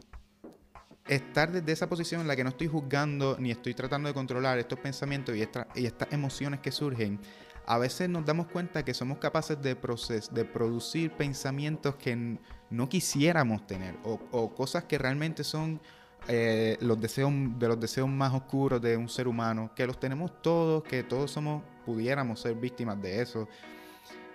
[1.06, 4.58] estar desde esa posición en la que no estoy juzgando ni estoy tratando de controlar
[4.58, 5.40] estos pensamientos y,
[5.80, 7.20] y estas emociones que surgen,
[7.66, 12.38] a veces nos damos cuenta que somos capaces de, de producir pensamientos que
[12.70, 15.80] no quisiéramos tener o, cosas que realmente son
[16.28, 20.42] eh, los deseos, de los deseos más oscuros de un ser humano, que los tenemos
[20.42, 23.48] todos, que todos somos, pudiéramos ser víctimas de eso.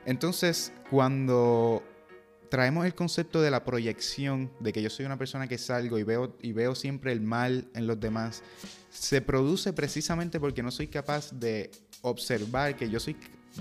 [0.06, 1.84] Entonces, cuando
[2.50, 6.04] traemos el concepto de la proyección, de que yo soy una persona que salgo y
[6.04, 8.44] veo, y veo siempre el mal en los demás,
[8.90, 11.72] se produce precisamente porque no soy capaz de
[12.02, 13.16] observar que yo soy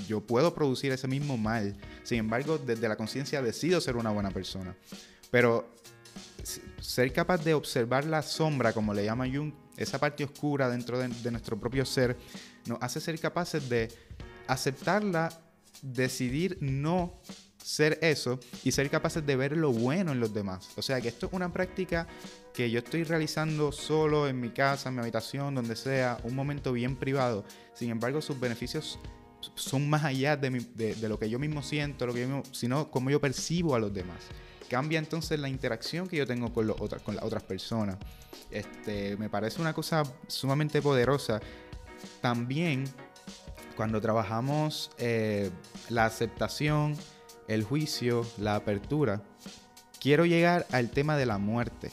[0.07, 1.75] yo puedo producir ese mismo mal.
[2.03, 4.77] Sin embargo, desde la conciencia decido ser una buena persona.
[5.31, 5.75] Pero
[6.81, 11.09] ser capaz de observar la sombra, como le llama Jung, esa parte oscura dentro de,
[11.09, 12.17] de nuestro propio ser,
[12.67, 13.89] nos hace ser capaces de
[14.47, 15.31] aceptarla,
[15.83, 17.21] decidir no
[17.63, 20.71] ser eso y ser capaces de ver lo bueno en los demás.
[20.77, 22.07] O sea que esto es una práctica
[22.59, 26.73] que yo estoy realizando solo en mi casa, en mi habitación, donde sea, un momento
[26.73, 27.45] bien privado.
[27.73, 28.99] Sin embargo, sus beneficios
[29.55, 33.77] son más allá de, lo que yo mismo siento, lo que sino cómo yo percibo
[33.77, 34.25] a los demás.
[34.69, 37.97] Cambia entonces la interacción que yo tengo con, los con las otras personas.
[38.51, 41.39] Este, me parece una cosa sumamente poderosa.
[42.21, 42.87] También
[43.77, 45.53] cuando trabajamos eh,
[45.91, 46.97] la aceptación,
[47.47, 49.23] el juicio, la apertura,
[50.01, 51.93] quiero llegar al tema de la muerte.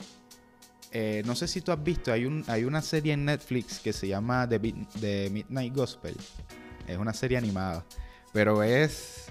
[0.98, 3.92] Eh, no sé si tú has visto, hay, un, hay una serie en Netflix que
[3.92, 6.16] se llama The, Midnight Gospel.
[6.88, 7.84] Es una serie animada.
[8.32, 9.26] Pero es,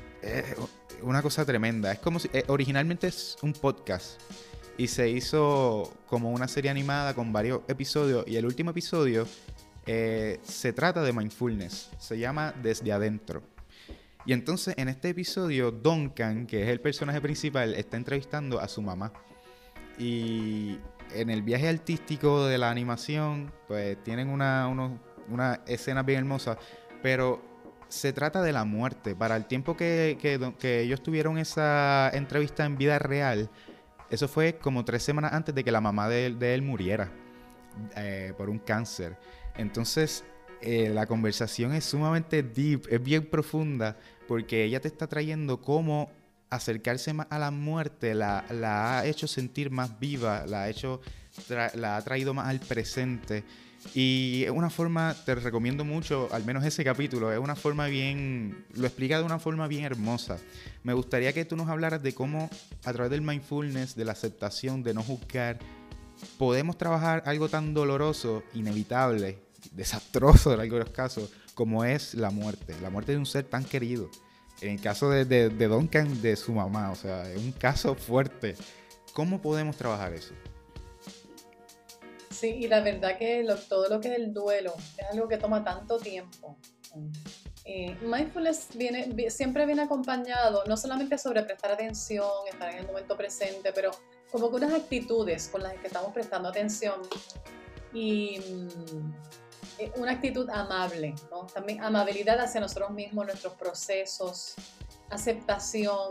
[1.01, 1.91] una cosa tremenda.
[1.91, 2.29] Es como si.
[2.35, 4.21] Eh, originalmente es un podcast.
[4.77, 8.29] Y se hizo como una serie animada con varios episodios.
[8.29, 9.27] Y el último episodio
[9.87, 11.89] eh, se trata de mindfulness.
[11.99, 13.43] Se llama Desde Adentro.
[14.27, 18.83] Y entonces en este episodio, Duncan, que es el personaje principal, está entrevistando a su
[18.83, 19.15] mamá.
[19.99, 20.77] Y
[21.15, 24.69] en el viaje artístico de la animación, pues tienen una,
[25.29, 26.59] una escena bien hermosa,
[27.03, 27.43] pero
[27.89, 29.15] se trata de la muerte.
[29.15, 30.19] Para el tiempo que,
[30.63, 33.51] ellos tuvieron esa entrevista en vida real,
[34.11, 37.11] eso fue como tres semanas antes de que la mamá de él, muriera
[37.97, 39.17] eh, por un cáncer.
[39.57, 40.25] Entonces,
[40.61, 43.97] eh, la conversación es sumamente deep, es bien profunda,
[44.27, 46.11] porque ella te está trayendo cómo
[46.57, 51.01] acercarse más a la muerte la, ha hecho sentir más viva, la ha, hecho,
[51.49, 53.45] la ha traído más al presente.
[53.93, 58.65] Y es una forma, te recomiendo mucho, al menos ese capítulo, es una forma bien,
[58.75, 60.39] lo explica de una forma bien hermosa.
[60.83, 62.49] Me gustaría que tú nos hablaras de cómo
[62.85, 65.59] a través del mindfulness, de la aceptación, de no juzgar,
[66.39, 69.39] podemos trabajar algo tan doloroso, inevitable,
[69.73, 74.09] desastroso en algunos casos, como es la muerte, la muerte de un ser tan querido
[74.61, 77.95] en el caso de, de, de, Duncan, de su mamá, o sea, es un caso
[77.95, 78.57] fuerte.
[79.13, 80.35] ¿Cómo podemos trabajar eso?
[82.31, 85.63] Sí, y la verdad que todo lo que es el duelo es algo que toma
[85.63, 86.59] tanto tiempo.
[87.65, 93.17] Eh, mindfulness viene, siempre viene acompañado no solamente sobre prestar atención, estar en el momento
[93.17, 93.91] presente, pero
[94.31, 97.01] como con unas actitudes con las que estamos prestando atención.
[97.93, 99.44] Y mm,
[99.97, 101.47] una actitud amable, ¿no?
[101.47, 104.55] También amabilidad hacia nosotros mismos, nuestros procesos,
[105.11, 106.11] aceptación,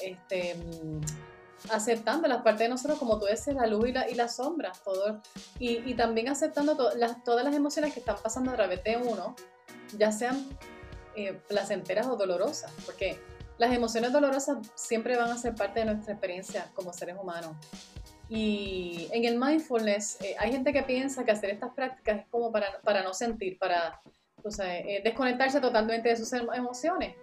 [0.00, 1.00] este, mm,
[1.70, 4.72] aceptando las partes de nosotros, como tú dices, la luz y la, y la sombra,
[4.84, 5.20] todo,
[5.58, 9.34] y, también aceptando las, todas las emociones que están pasando a través de uno,
[9.96, 10.46] ya sean
[11.16, 13.20] eh, placenteras o dolorosas, porque
[13.58, 17.56] las emociones dolorosas siempre van a ser parte de nuestra experiencia como seres humanos.
[18.32, 22.52] Y en el mindfulness eh, hay gente que piensa que hacer estas prácticas es como
[22.52, 24.00] para, para no sentir, para
[24.62, 27.16] eh, desconectarse totalmente de sus emociones.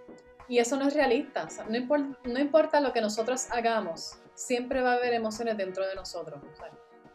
[0.50, 1.48] Y eso no es realista.
[1.70, 5.96] no, importa, no, importa lo que nosotros hagamos, siempre va a haber emociones dentro de
[5.96, 6.42] nosotros.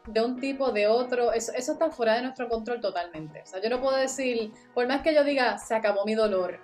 [0.06, 3.42] de un tipo, de otro, eso, eso, está fuera de nuestro control totalmente.
[3.42, 6.58] O sea, yo no puedo decir, por más que yo diga, se acabó mi dolor,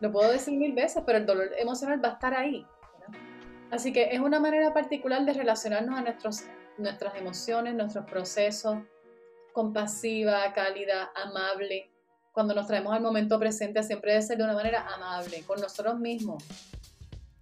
[0.00, 2.66] lo puedo decir mil veces, pero el dolor emocional va a estar ahí.
[3.70, 6.44] Así que es una manera particular de relacionarnos a nuestros,
[6.78, 8.78] nuestras emociones, nuestros procesos,
[9.52, 11.90] compasiva, cálida, amable.
[12.32, 15.98] Cuando nos traemos al momento presente siempre debe ser de una manera amable, con nosotros
[15.98, 16.44] mismos.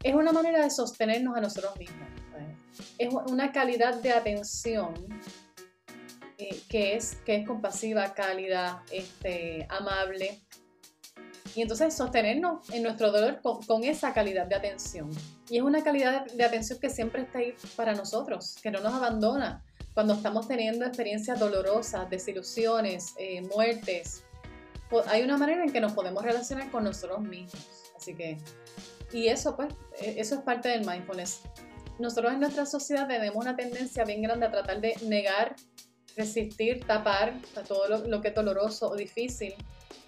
[0.02, 2.08] Es una manera de sostenernos a nosotros mismos.
[2.98, 4.94] Es una calidad de atención
[6.38, 10.42] eh, que, es, que es compasiva, cálida, este, amable.
[11.54, 15.10] Y entonces sostenernos en nuestro dolor con esa calidad de atención.
[15.48, 18.94] Y es una calidad de atención que siempre está ahí para nosotros, que no nos
[18.94, 19.62] abandona
[19.96, 24.24] cuando estamos teniendo experiencias dolorosas, desilusiones, eh, muertes.
[25.06, 27.66] Hay una manera en que nos podemos relacionar con nosotros mismos.
[27.96, 28.36] Así que,
[29.10, 31.40] y eso pues, e, eso es parte del mindfulness.
[31.98, 35.56] Nosotros en nuestra sociedad tenemos una tendencia bien grande a tratar de negar,
[36.16, 39.54] resistir, tapar todo lo, que es doloroso o difícil,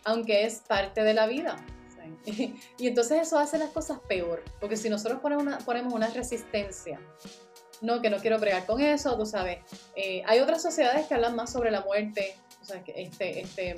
[0.04, 1.56] aunque es parte de la vida.
[2.78, 6.98] Y entonces eso hace las cosas peor, porque si nosotros ponemos una, ponemos una resistencia,
[7.80, 9.58] no, que no quiero bregar con eso, tú sabes,
[9.94, 13.74] eh, hay otras sociedades que hablan más sobre la muerte, o sea, que este, este,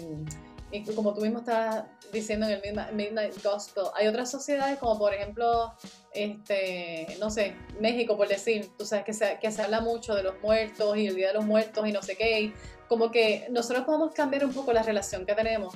[0.94, 5.74] como tú mismo estás diciendo en el Midnight Gospel, hay otras sociedades como por ejemplo,
[6.12, 10.22] este, no sé, México por decir, tú sabes que se, que se habla mucho de
[10.22, 12.52] los muertos y el Día de los Muertos y no sé qué,
[12.88, 15.74] como que nosotros podemos cambiar un poco la relación que tenemos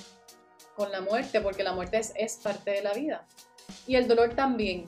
[0.75, 3.27] con la muerte, porque la muerte es, es parte de la vida.
[3.87, 4.87] Y el dolor también.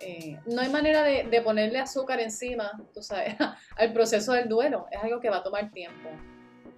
[0.00, 3.36] Eh, no hay manera de, de, ponerle azúcar encima, tú sabes,
[3.76, 4.86] al proceso del duelo.
[4.90, 6.08] Es algo que va a tomar tiempo.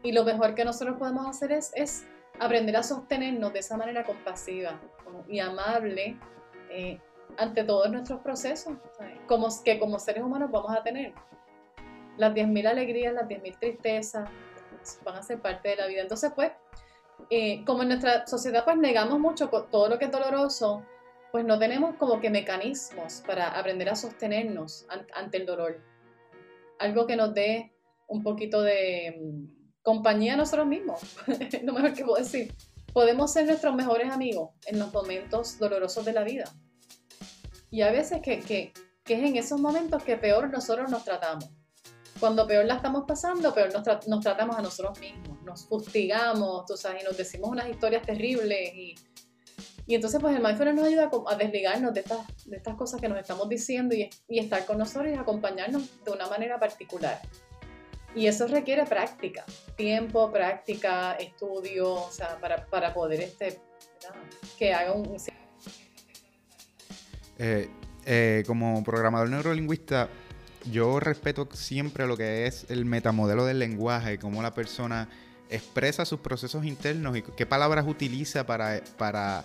[0.03, 2.05] Y lo mejor que nosotros podemos hacer es, es
[2.39, 4.81] aprender a sostenernos de esa manera compasiva
[5.29, 6.17] y amable
[6.71, 6.99] eh,
[7.37, 8.75] ante todos nuestros procesos,
[9.27, 11.13] Como, que como seres humanos vamos a tener.
[12.17, 14.29] Las 10.000 alegrías, las 10.000 tristezas
[15.05, 16.03] van a ser parte de la vida.
[16.03, 16.53] Entonces, pues,
[17.31, 20.85] eh, como en nuestra sociedad pues negamos mucho todo lo que es doloroso,
[21.31, 25.81] pues no tenemos como que mecanismos para aprender a sostenernos ante el dolor.
[26.79, 27.73] Algo que nos dé
[28.07, 31.01] un poquito de mm, compañía a nosotros mismos,
[31.63, 32.55] lo mejor que puedo decir.
[32.93, 36.45] Podemos ser nuestros mejores amigos en los momentos dolorosos de la vida.
[37.71, 38.73] Y a veces que, que,
[39.03, 41.49] que es en esos momentos que peor nosotros nos tratamos.
[42.21, 45.43] Cuando peor la estamos pasando, peor nos, nos tratamos a nosotros mismos.
[45.43, 48.75] Nos fustigamos, tú sabes, y nos decimos unas historias terribles.
[48.75, 48.95] Y,
[49.87, 53.09] y entonces, pues el mindfulness nos ayuda a desligarnos de estas, de estas cosas que
[53.09, 57.21] nos estamos diciendo y, y estar con nosotros y acompañarnos de una manera particular.
[58.15, 59.45] Y eso requiere práctica,
[59.77, 63.59] tiempo, práctica, estudio, o sea, para, para poder este,
[64.59, 65.17] que haga un...
[67.39, 67.71] Eh,
[68.05, 70.09] eh, como programador neurolingüista,
[70.71, 75.09] yo respeto siempre lo que es el metamodelo del lenguaje, cómo la persona
[75.49, 79.45] expresa sus procesos internos y qué palabras utiliza para, para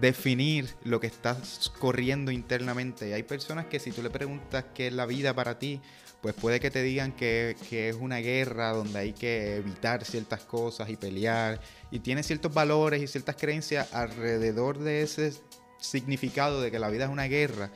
[0.00, 1.36] definir lo que está
[1.78, 3.14] corriendo internamente.
[3.14, 5.80] Hay personas que si tú le preguntas qué es la vida para ti,
[6.20, 10.90] pues puede que te digan que, es una guerra donde hay que evitar ciertas cosas
[10.90, 11.60] y pelear,
[11.90, 15.32] y tiene ciertos valores y ciertas creencias alrededor de ese
[15.78, 17.70] significado de que la vida es una guerra,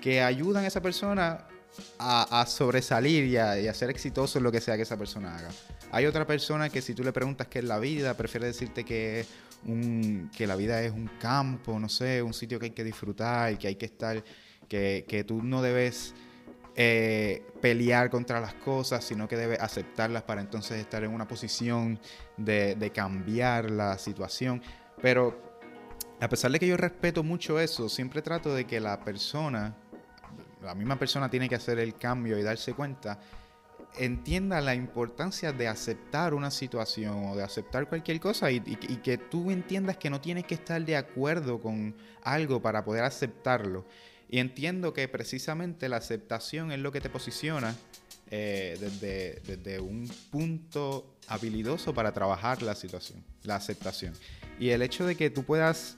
[0.00, 1.46] que ayudan a esa persona
[1.98, 5.50] a, sobresalir y a, ser exitoso en lo que sea que esa persona haga.
[5.92, 9.26] Hay otra persona que si tú le preguntas qué es la vida, prefiere decirte que,
[9.66, 13.58] un, que la vida es un campo, no sé, un sitio que hay que disfrutar,
[13.58, 14.24] que hay que estar,
[14.68, 16.14] que, que tú no debes
[16.76, 21.98] eh, pelear contra las cosas, sino que debe aceptarlas para entonces estar en una posición
[22.36, 24.62] de, cambiar la situación.
[25.02, 25.58] Pero
[26.20, 29.76] a pesar de que yo respeto mucho eso, siempre trato de que la persona,
[30.62, 33.18] la misma persona tiene que hacer el cambio y darse cuenta,
[33.98, 39.18] entienda la importancia de aceptar una situación o de aceptar cualquier cosa y, y, que
[39.18, 43.84] tú entiendas que no tienes que estar de acuerdo con algo para poder aceptarlo.
[44.30, 47.74] Y entiendo que precisamente la aceptación es lo que te posiciona
[48.30, 54.14] eh, desde, un punto habilidoso para trabajar la situación, la aceptación.
[54.60, 55.96] Y el hecho de que tú puedas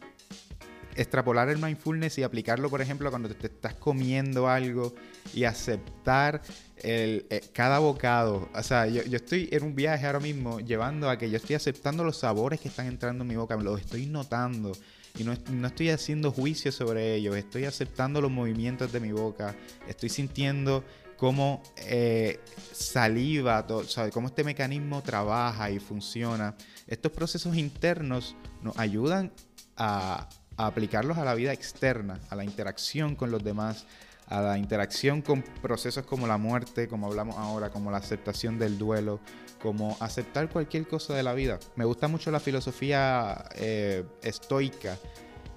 [0.95, 4.95] extrapolar el mindfulness y aplicarlo, por ejemplo, cuando te, estás comiendo algo
[5.35, 6.41] y aceptar
[6.79, 8.49] el, eh, cada bocado.
[8.55, 12.03] O sea, yo, estoy en un viaje ahora mismo llevando a que yo estoy aceptando
[12.03, 14.73] los sabores que están entrando en mi boca, los estoy notando
[15.19, 15.33] y no,
[15.67, 19.55] estoy haciendo juicio sobre ellos, estoy aceptando los movimientos de mi boca,
[19.87, 20.85] estoy sintiendo
[21.17, 22.41] cómo eh,
[22.73, 26.57] saliva, todo, cómo este mecanismo trabaja y funciona.
[26.87, 29.33] Estos procesos internos nos ayudan
[29.77, 33.87] a aplicarlos a la vida externa, a la interacción con los demás,
[34.27, 38.79] a la interacción con procesos como la muerte, como hablamos ahora, como la aceptación del
[38.79, 39.21] duelo,
[39.63, 41.61] como aceptar cualquier cosa de la vida.
[41.77, 44.99] Me gusta mucho la filosofía eh, estoica,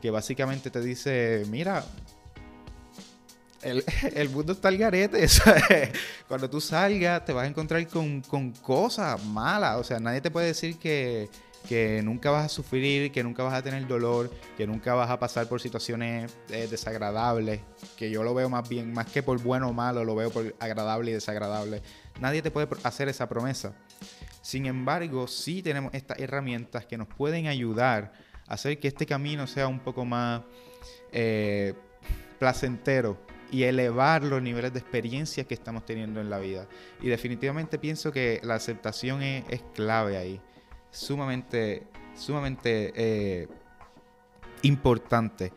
[0.02, 1.84] que básicamente te dice, mira,
[3.64, 3.84] el,
[4.30, 5.28] mundo está al garete.
[6.28, 9.78] Cuando tú salgas te vas a encontrar con, con cosas malas.
[9.78, 11.28] O sea, nadie te puede decir que,
[11.68, 15.20] que nunca vas a sufrir, que nunca vas a tener dolor, que nunca vas a
[15.20, 17.62] pasar por situaciones eh, desagradables,
[17.98, 20.56] que yo lo veo más bien, más que por bueno o malo, lo veo por
[20.60, 21.82] agradable y desagradable.
[22.20, 23.74] Nadie te puede hacer esa promesa.
[24.46, 28.14] Sin embargo, sí tenemos estas herramientas que nos pueden ayudar
[28.48, 30.44] a hacer que este camino sea un poco más
[31.12, 31.74] eh,
[32.38, 33.18] placentero
[33.50, 36.68] y elevar los niveles de experiencia que estamos teniendo en la vida.
[37.02, 40.40] Y definitivamente pienso que la aceptación es, clave ahí
[40.92, 43.48] sumamente, sumamente eh,
[44.62, 45.54] importante.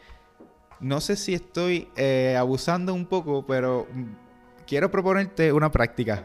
[0.80, 3.86] No sé si estoy eh, abusando un poco, pero
[4.66, 6.24] quiero proponerte una práctica.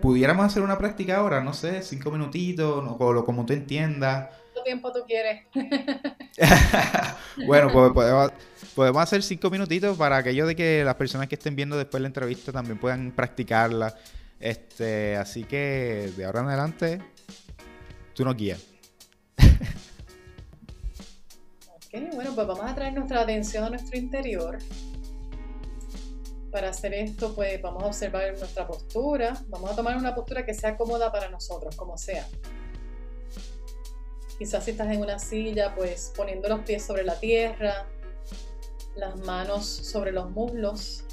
[0.00, 1.40] ¿Pudiéramos hacer una práctica ahora?
[1.40, 4.28] No sé, cinco minutitos, o como tú entiendas.
[4.28, 5.46] ¿Cuánto tiempo tú quieres?
[7.46, 8.32] bueno, pues
[8.74, 12.08] podemos, hacer cinco minutitos para aquello de que las personas que estén viendo después la
[12.08, 13.94] entrevista también puedan practicarla.
[14.40, 17.00] Este, así que de ahora en adelante,
[18.14, 18.64] tú no guías.
[19.38, 19.44] ok,
[22.14, 24.58] bueno, pues vamos a traer nuestra atención a nuestro interior.
[26.50, 29.34] Para hacer esto, pues vamos a observar nuestra postura.
[29.48, 32.26] Vamos a tomar una postura que sea cómoda para nosotros, como sea.
[34.38, 37.86] Quizás si estás en una silla, pues poniendo los pies sobre la tierra,
[38.96, 41.04] las manos sobre los muslos.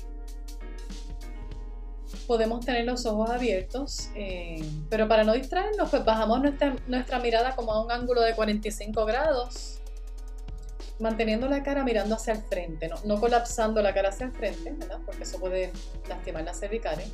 [2.27, 7.55] Podemos tener los ojos abiertos, eh, pero para no distraernos, pues bajamos nuestra, nuestra mirada
[7.55, 9.74] como a un ángulo de 45 grados
[10.99, 14.71] manteniendo la cara mirando hacia el frente, no, no colapsando la cara hacia el frente,
[14.71, 14.99] ¿verdad?
[15.05, 15.71] Porque eso puede
[16.07, 17.09] lastimar las cervicales.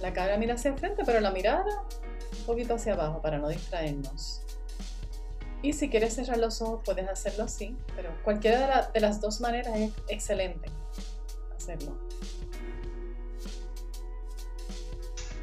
[0.00, 1.82] La cara mira hacia el frente, pero la mirada
[2.38, 4.42] un poquito hacia abajo para no distraernos.
[5.62, 9.40] Y si quieres cerrar los ojos, puedes hacerlo así, pero cualquiera de, de las dos
[9.40, 10.70] maneras es excelente
[11.56, 11.98] hacerlo.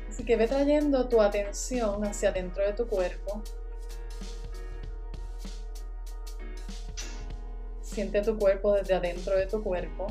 [0.10, 3.44] Así que ve trayendo tu atención hacia dentro de tu cuerpo,
[7.96, 10.08] Siente tu cuerpo desde adentro de tu cuerpo.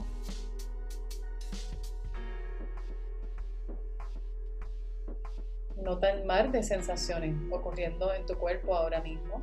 [5.76, 9.43] Nota el mar de sensaciones ocurriendo en tu cuerpo ahora mismo.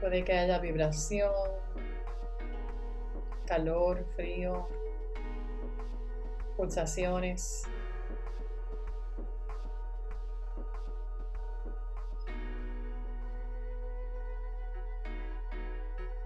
[0.00, 1.30] Puede que haya vibración,
[3.46, 4.66] calor, frío,
[6.56, 7.68] pulsaciones.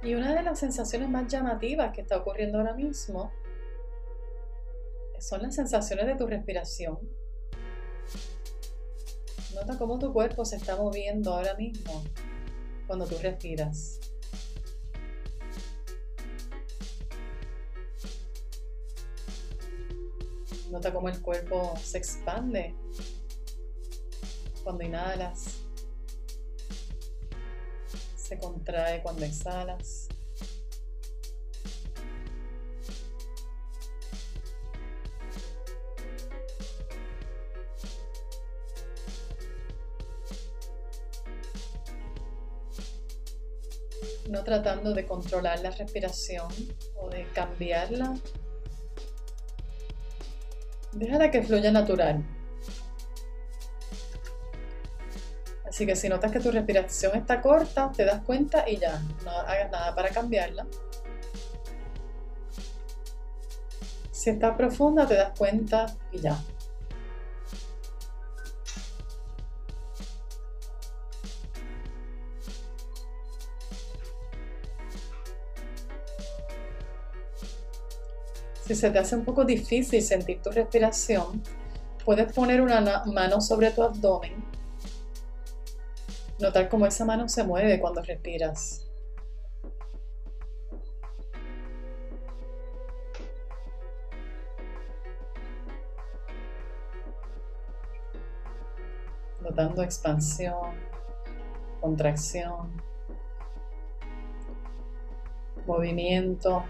[0.02, 3.32] Y una de las sensaciones más llamativas que está ocurriendo ahora mismo
[5.18, 6.98] son las sensaciones de tu respiración.
[9.54, 12.04] Nota cómo tu cuerpo se está moviendo ahora mismo
[12.86, 13.98] cuando tú respiras.
[20.70, 22.74] Nota cómo el cuerpo se expande
[24.62, 25.67] cuando inhalas
[28.28, 30.06] se contrae cuando exhalas.
[44.28, 46.48] No tratando de controlar la respiración
[46.96, 48.14] o de cambiarla.
[50.92, 52.37] Déjala que fluya natural.
[55.78, 59.30] Así que si notas que tu respiración está corta, te das cuenta y ya, no
[59.30, 60.66] hagas nada para cambiarla.
[64.10, 66.36] Si está profunda, te das cuenta y ya.
[78.66, 81.40] Si se te hace un poco difícil sentir tu respiración,
[82.04, 84.47] puedes poner una mano sobre tu abdomen
[86.38, 88.84] Notar cómo esa mano se mueve cuando respiras.
[99.40, 100.76] Notando expansión,
[101.80, 102.70] contracción,
[105.66, 106.64] movimiento.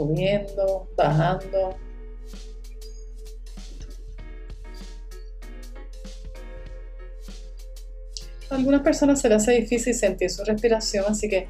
[0.00, 1.76] Subiendo, bajando.
[8.50, 11.48] A algunas personas se les hace difícil sentir su respiración, así que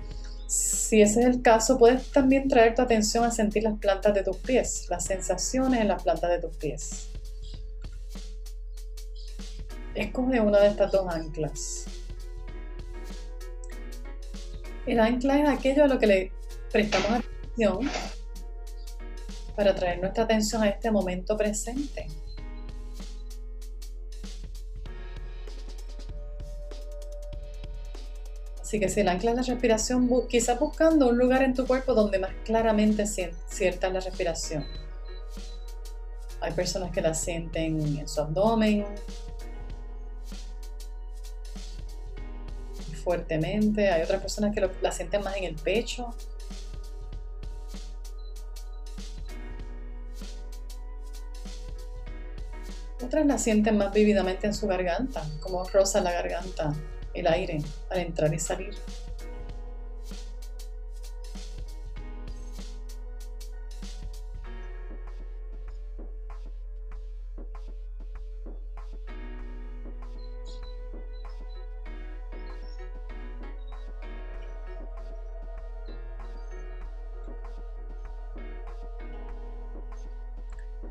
[0.48, 4.24] si ese es el caso, puedes también traer tu atención a sentir las plantas de
[4.24, 7.08] tus pies, las sensaciones en las plantas de tus pies.
[9.94, 11.84] Escoge una de estas dos anclas.
[14.86, 16.32] El ancla es aquello a lo que le
[16.72, 17.80] prestamos atención
[19.60, 22.06] para traer nuestra atención a este momento presente.
[28.62, 32.18] Así que si el ancla la respiración, quizás buscando un lugar en tu cuerpo donde
[32.18, 34.64] más claramente sientas la respiración.
[36.40, 38.86] Hay personas que la sienten en su abdomen,
[43.04, 43.90] fuertemente.
[43.90, 46.14] Hay otras personas que la sienten más en el pecho.
[53.02, 56.74] Otras la sienten más vívidamente en su garganta, como rosa la garganta
[57.14, 58.74] el aire al entrar y salir.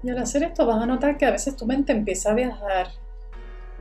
[0.02, 2.88] Y al hacer esto vas a notar que a veces tu mente empieza a viajar,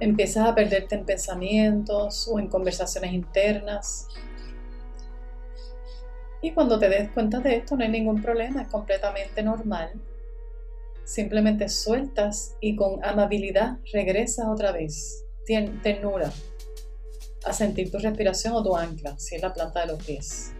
[0.01, 4.09] empiezas a perderte en pensamientos o en conversaciones internas.
[6.43, 9.93] Y cuando te des cuenta de esto no hay ningún problema, es completamente normal.
[11.05, 15.25] Simplemente sueltas y con amabilidad regresas otra vez,
[15.83, 16.31] ternura,
[17.45, 20.53] a sentir tu respiración o tu ancla, si es la planta de los pies.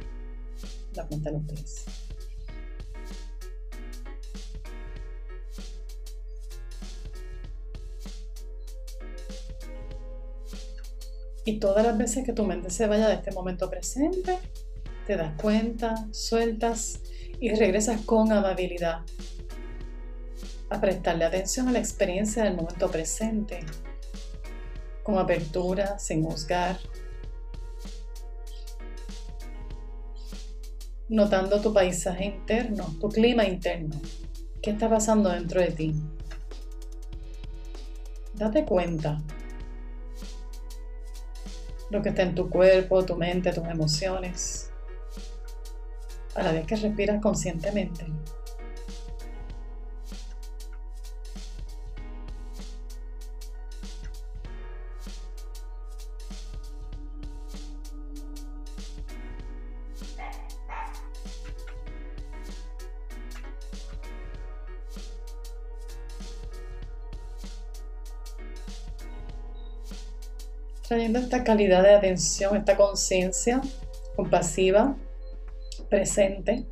[0.95, 2.08] La planta de los pies.
[11.49, 14.37] Y todas las veces que tu mente se vaya de este momento presente,
[15.07, 17.01] te das cuenta, sueltas
[17.41, 19.01] y regresas con amabilidad
[20.69, 23.61] a prestarle atención a la experiencia del momento presente,
[25.03, 26.79] con apertura, sin juzgar,
[31.09, 33.99] notando tu paisaje interno, tu clima interno,
[34.61, 35.95] qué está pasando dentro de ti.
[38.35, 39.23] Date cuenta
[41.91, 44.71] lo que está en tu cuerpo, tu mente, tus emociones,
[46.35, 48.07] a la vez que respiras conscientemente.
[70.89, 73.61] Trayendo esta calidad de atención, esta conciencia
[74.17, 74.97] compasiva,
[75.91, 76.67] presente.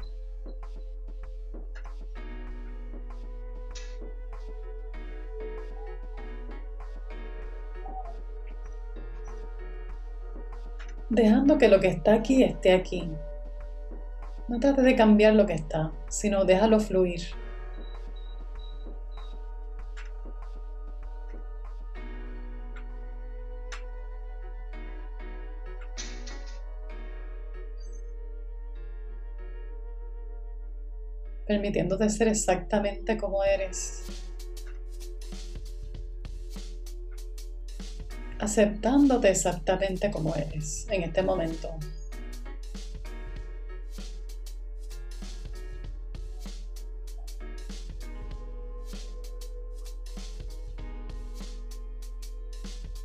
[11.10, 13.10] Dejando que lo que está aquí esté aquí.
[14.48, 17.20] No trates de cambiar lo que está, sino déjalo fluir.
[31.56, 34.04] Permitiéndote ser exactamente como eres.
[38.38, 41.70] Aceptándote exactamente como eres en este momento.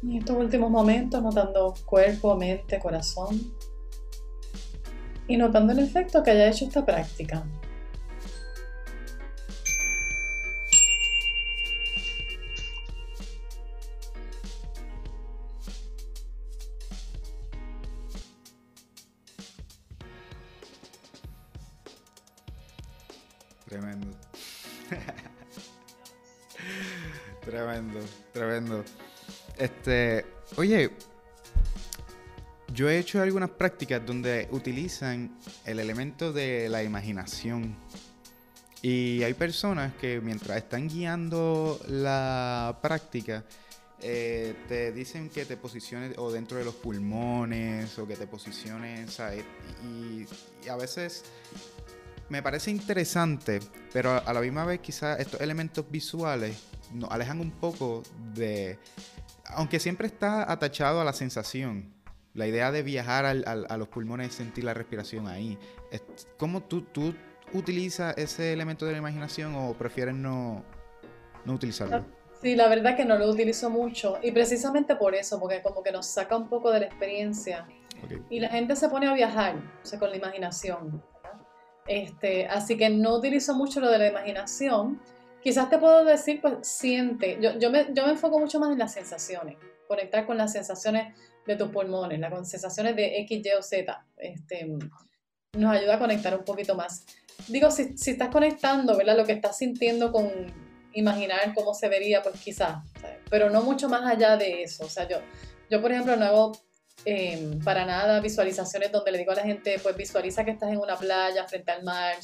[0.04, 3.54] En estos últimos momentos, notando cuerpo, mente, corazón
[5.28, 7.46] y notando el efecto que haya hecho esta práctica.
[29.82, 30.28] Este,
[30.58, 30.92] oye,
[32.72, 37.76] yo he hecho algunas prácticas donde utilizan el elemento de la imaginación.
[38.84, 43.44] Y hay personas que mientras están guiando la práctica,
[44.04, 49.20] eh, te dicen que te posiciones o dentro de los pulmones o que te posiciones,
[49.84, 50.28] Y,
[50.64, 51.24] y a veces
[52.30, 53.62] me parece interesante,
[53.92, 56.56] pero a la misma vez quizás estos elementos visuales
[56.94, 58.04] nos alejan un poco
[58.34, 58.78] de...
[59.54, 61.94] Aunque siempre está atachado a la sensación,
[62.34, 65.58] la idea de viajar a los pulmones y sentir la respiración ahí.
[66.38, 67.14] ¿Cómo tú, tú
[67.54, 70.64] utilizas ese elemento de la imaginación o prefieres no,
[71.46, 72.06] no utilizarlo?
[72.42, 75.92] Sí, la verdad que no lo utilizo mucho y precisamente por eso, porque como que
[75.92, 77.68] nos saca un poco de la experiencia
[78.30, 81.04] y la gente se pone a viajar o sea, con la imaginación.
[81.88, 85.00] Este, así que no utilizo mucho lo de la imaginación.
[85.42, 87.38] Quizás te puedo decir, pues siente.
[87.42, 91.16] Yo, yo, me, yo me enfoco mucho más en las sensaciones, conectar con las sensaciones
[91.46, 94.06] de tus pulmones, las sensaciones de X, Y o Z.
[94.18, 94.68] Este,
[95.58, 97.06] nos ayuda a conectar un poquito más.
[97.48, 99.18] Digo, si, si estás conectando, ¿verdad?
[99.18, 100.30] Lo que estás sintiendo con
[100.94, 102.84] imaginar cómo se vería, pues quizás,
[103.30, 104.86] pero no mucho más allá de eso.
[104.86, 105.18] O sea, yo,
[105.70, 106.52] yo por ejemplo, no hago
[107.04, 110.78] Em, para nada visualizaciones donde le digo a la gente, pues visualiza que estás en
[110.78, 112.16] una playa frente al mar.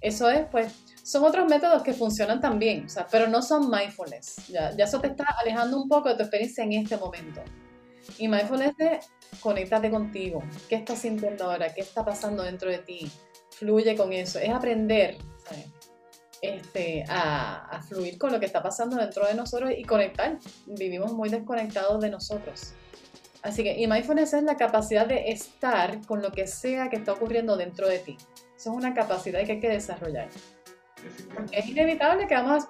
[0.00, 0.72] Eso es, pues,
[1.02, 4.48] son otros métodos que funcionan también, o sea, pero no son mindfulness.
[4.48, 7.42] Ya, ya eso te está alejando un poco de tu experiencia en este momento.
[8.18, 10.42] Y mindfulness es conéctate contigo.
[10.68, 11.72] ¿Qué estás sintiendo ahora?
[11.72, 13.10] ¿Qué está pasando dentro de ti?
[13.50, 14.38] Fluye con eso.
[14.38, 15.18] Es aprender
[16.42, 20.38] Este, a, a, fluir con lo que está pasando dentro de nosotros y conectar.
[20.66, 22.72] Vivimos muy desconectados de nosotros.
[23.42, 27.12] Así que, y mindfulness es la capacidad de estar con lo que sea que está
[27.12, 28.16] ocurriendo dentro de ti.
[28.60, 30.28] Eso es una capacidad que hay que desarrollar.
[31.50, 32.68] es inevitable que vamos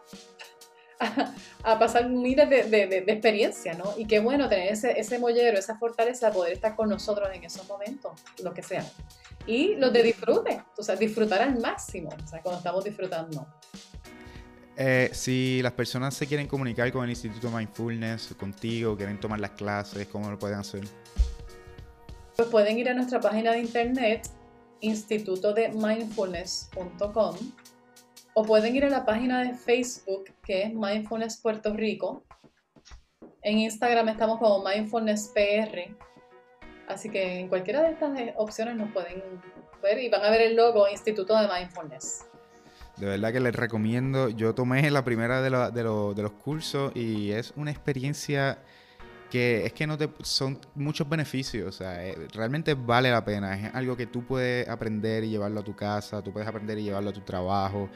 [1.64, 3.94] a, pasar miles de, de, de, experiencias, ¿no?
[3.98, 7.42] Y qué bueno tener ese, ese mollero, esa fortaleza de poder estar con nosotros en
[7.42, 8.84] esos momentos, lo que sea.
[9.48, 13.48] Y los de disfrute, o sea, disfrutar al máximo, o sea, cuando estamos disfrutando.
[14.76, 19.50] Eh, si las personas se quieren comunicar con el Instituto Mindfulness, contigo, quieren tomar las
[19.50, 20.84] clases, ¿cómo lo pueden hacer?
[22.36, 24.30] Pues pueden ir a nuestra página de internet,
[24.80, 27.36] institutodemindfulness.com
[28.34, 32.22] o pueden ir a la página de Facebook que es Mindfulness Puerto Rico.
[33.42, 35.94] En Instagram estamos como Mindfulness PR.
[36.88, 39.22] Así que en cualquiera de estas opciones nos pueden
[39.82, 42.26] ver y van a ver el logo Instituto de Mindfulness.
[42.96, 44.28] De verdad que les recomiendo.
[44.28, 48.58] Yo tomé la primera de, de los cursos y es una experiencia
[49.30, 53.56] que es que no te son muchos beneficios, o sea, eh, realmente vale la pena,
[53.56, 56.82] es algo que tú puedes aprender y llevarlo a tu casa, tú puedes aprender y
[56.82, 57.88] llevarlo a tu trabajo,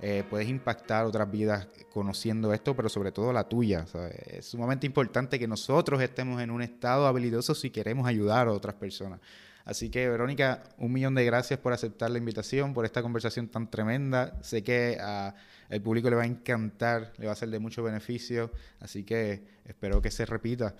[0.00, 3.86] eh, puedes impactar otras vidas conociendo esto, pero sobre todo la tuya.
[4.26, 8.74] Es sumamente importante que nosotros estemos en un estado habilidoso si queremos ayudar a otras
[8.74, 9.20] personas.
[9.64, 13.70] Así que, Verónica, un millón de gracias por aceptar la invitación, por esta conversación tan
[13.70, 14.36] tremenda.
[14.42, 14.98] Sé que
[15.72, 19.42] al público le va a encantar, le va a ser de mucho beneficio, así que
[19.64, 20.76] espero que se repita.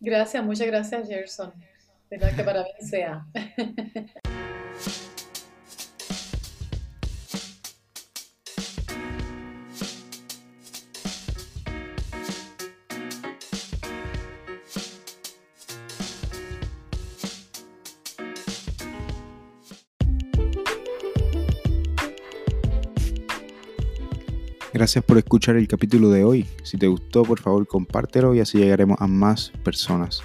[0.00, 1.52] Gracias, muchas gracias, Gerson.
[2.10, 3.26] Verdad que para mí sea.
[24.84, 26.44] Gracias por escuchar el capítulo de hoy.
[26.62, 30.22] Si te gustó, por favor compártelo y así llegaremos a más personas.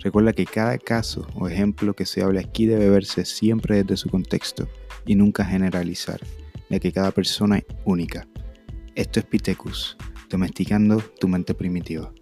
[0.00, 4.10] Recuerda que cada caso o ejemplo que se hable aquí debe verse siempre desde su
[4.10, 4.68] contexto
[5.06, 6.20] y nunca generalizar,
[6.68, 8.28] ya que cada persona es única.
[8.96, 9.96] Esto es Pitecus,
[10.28, 12.12] domesticando tu mente primitiva.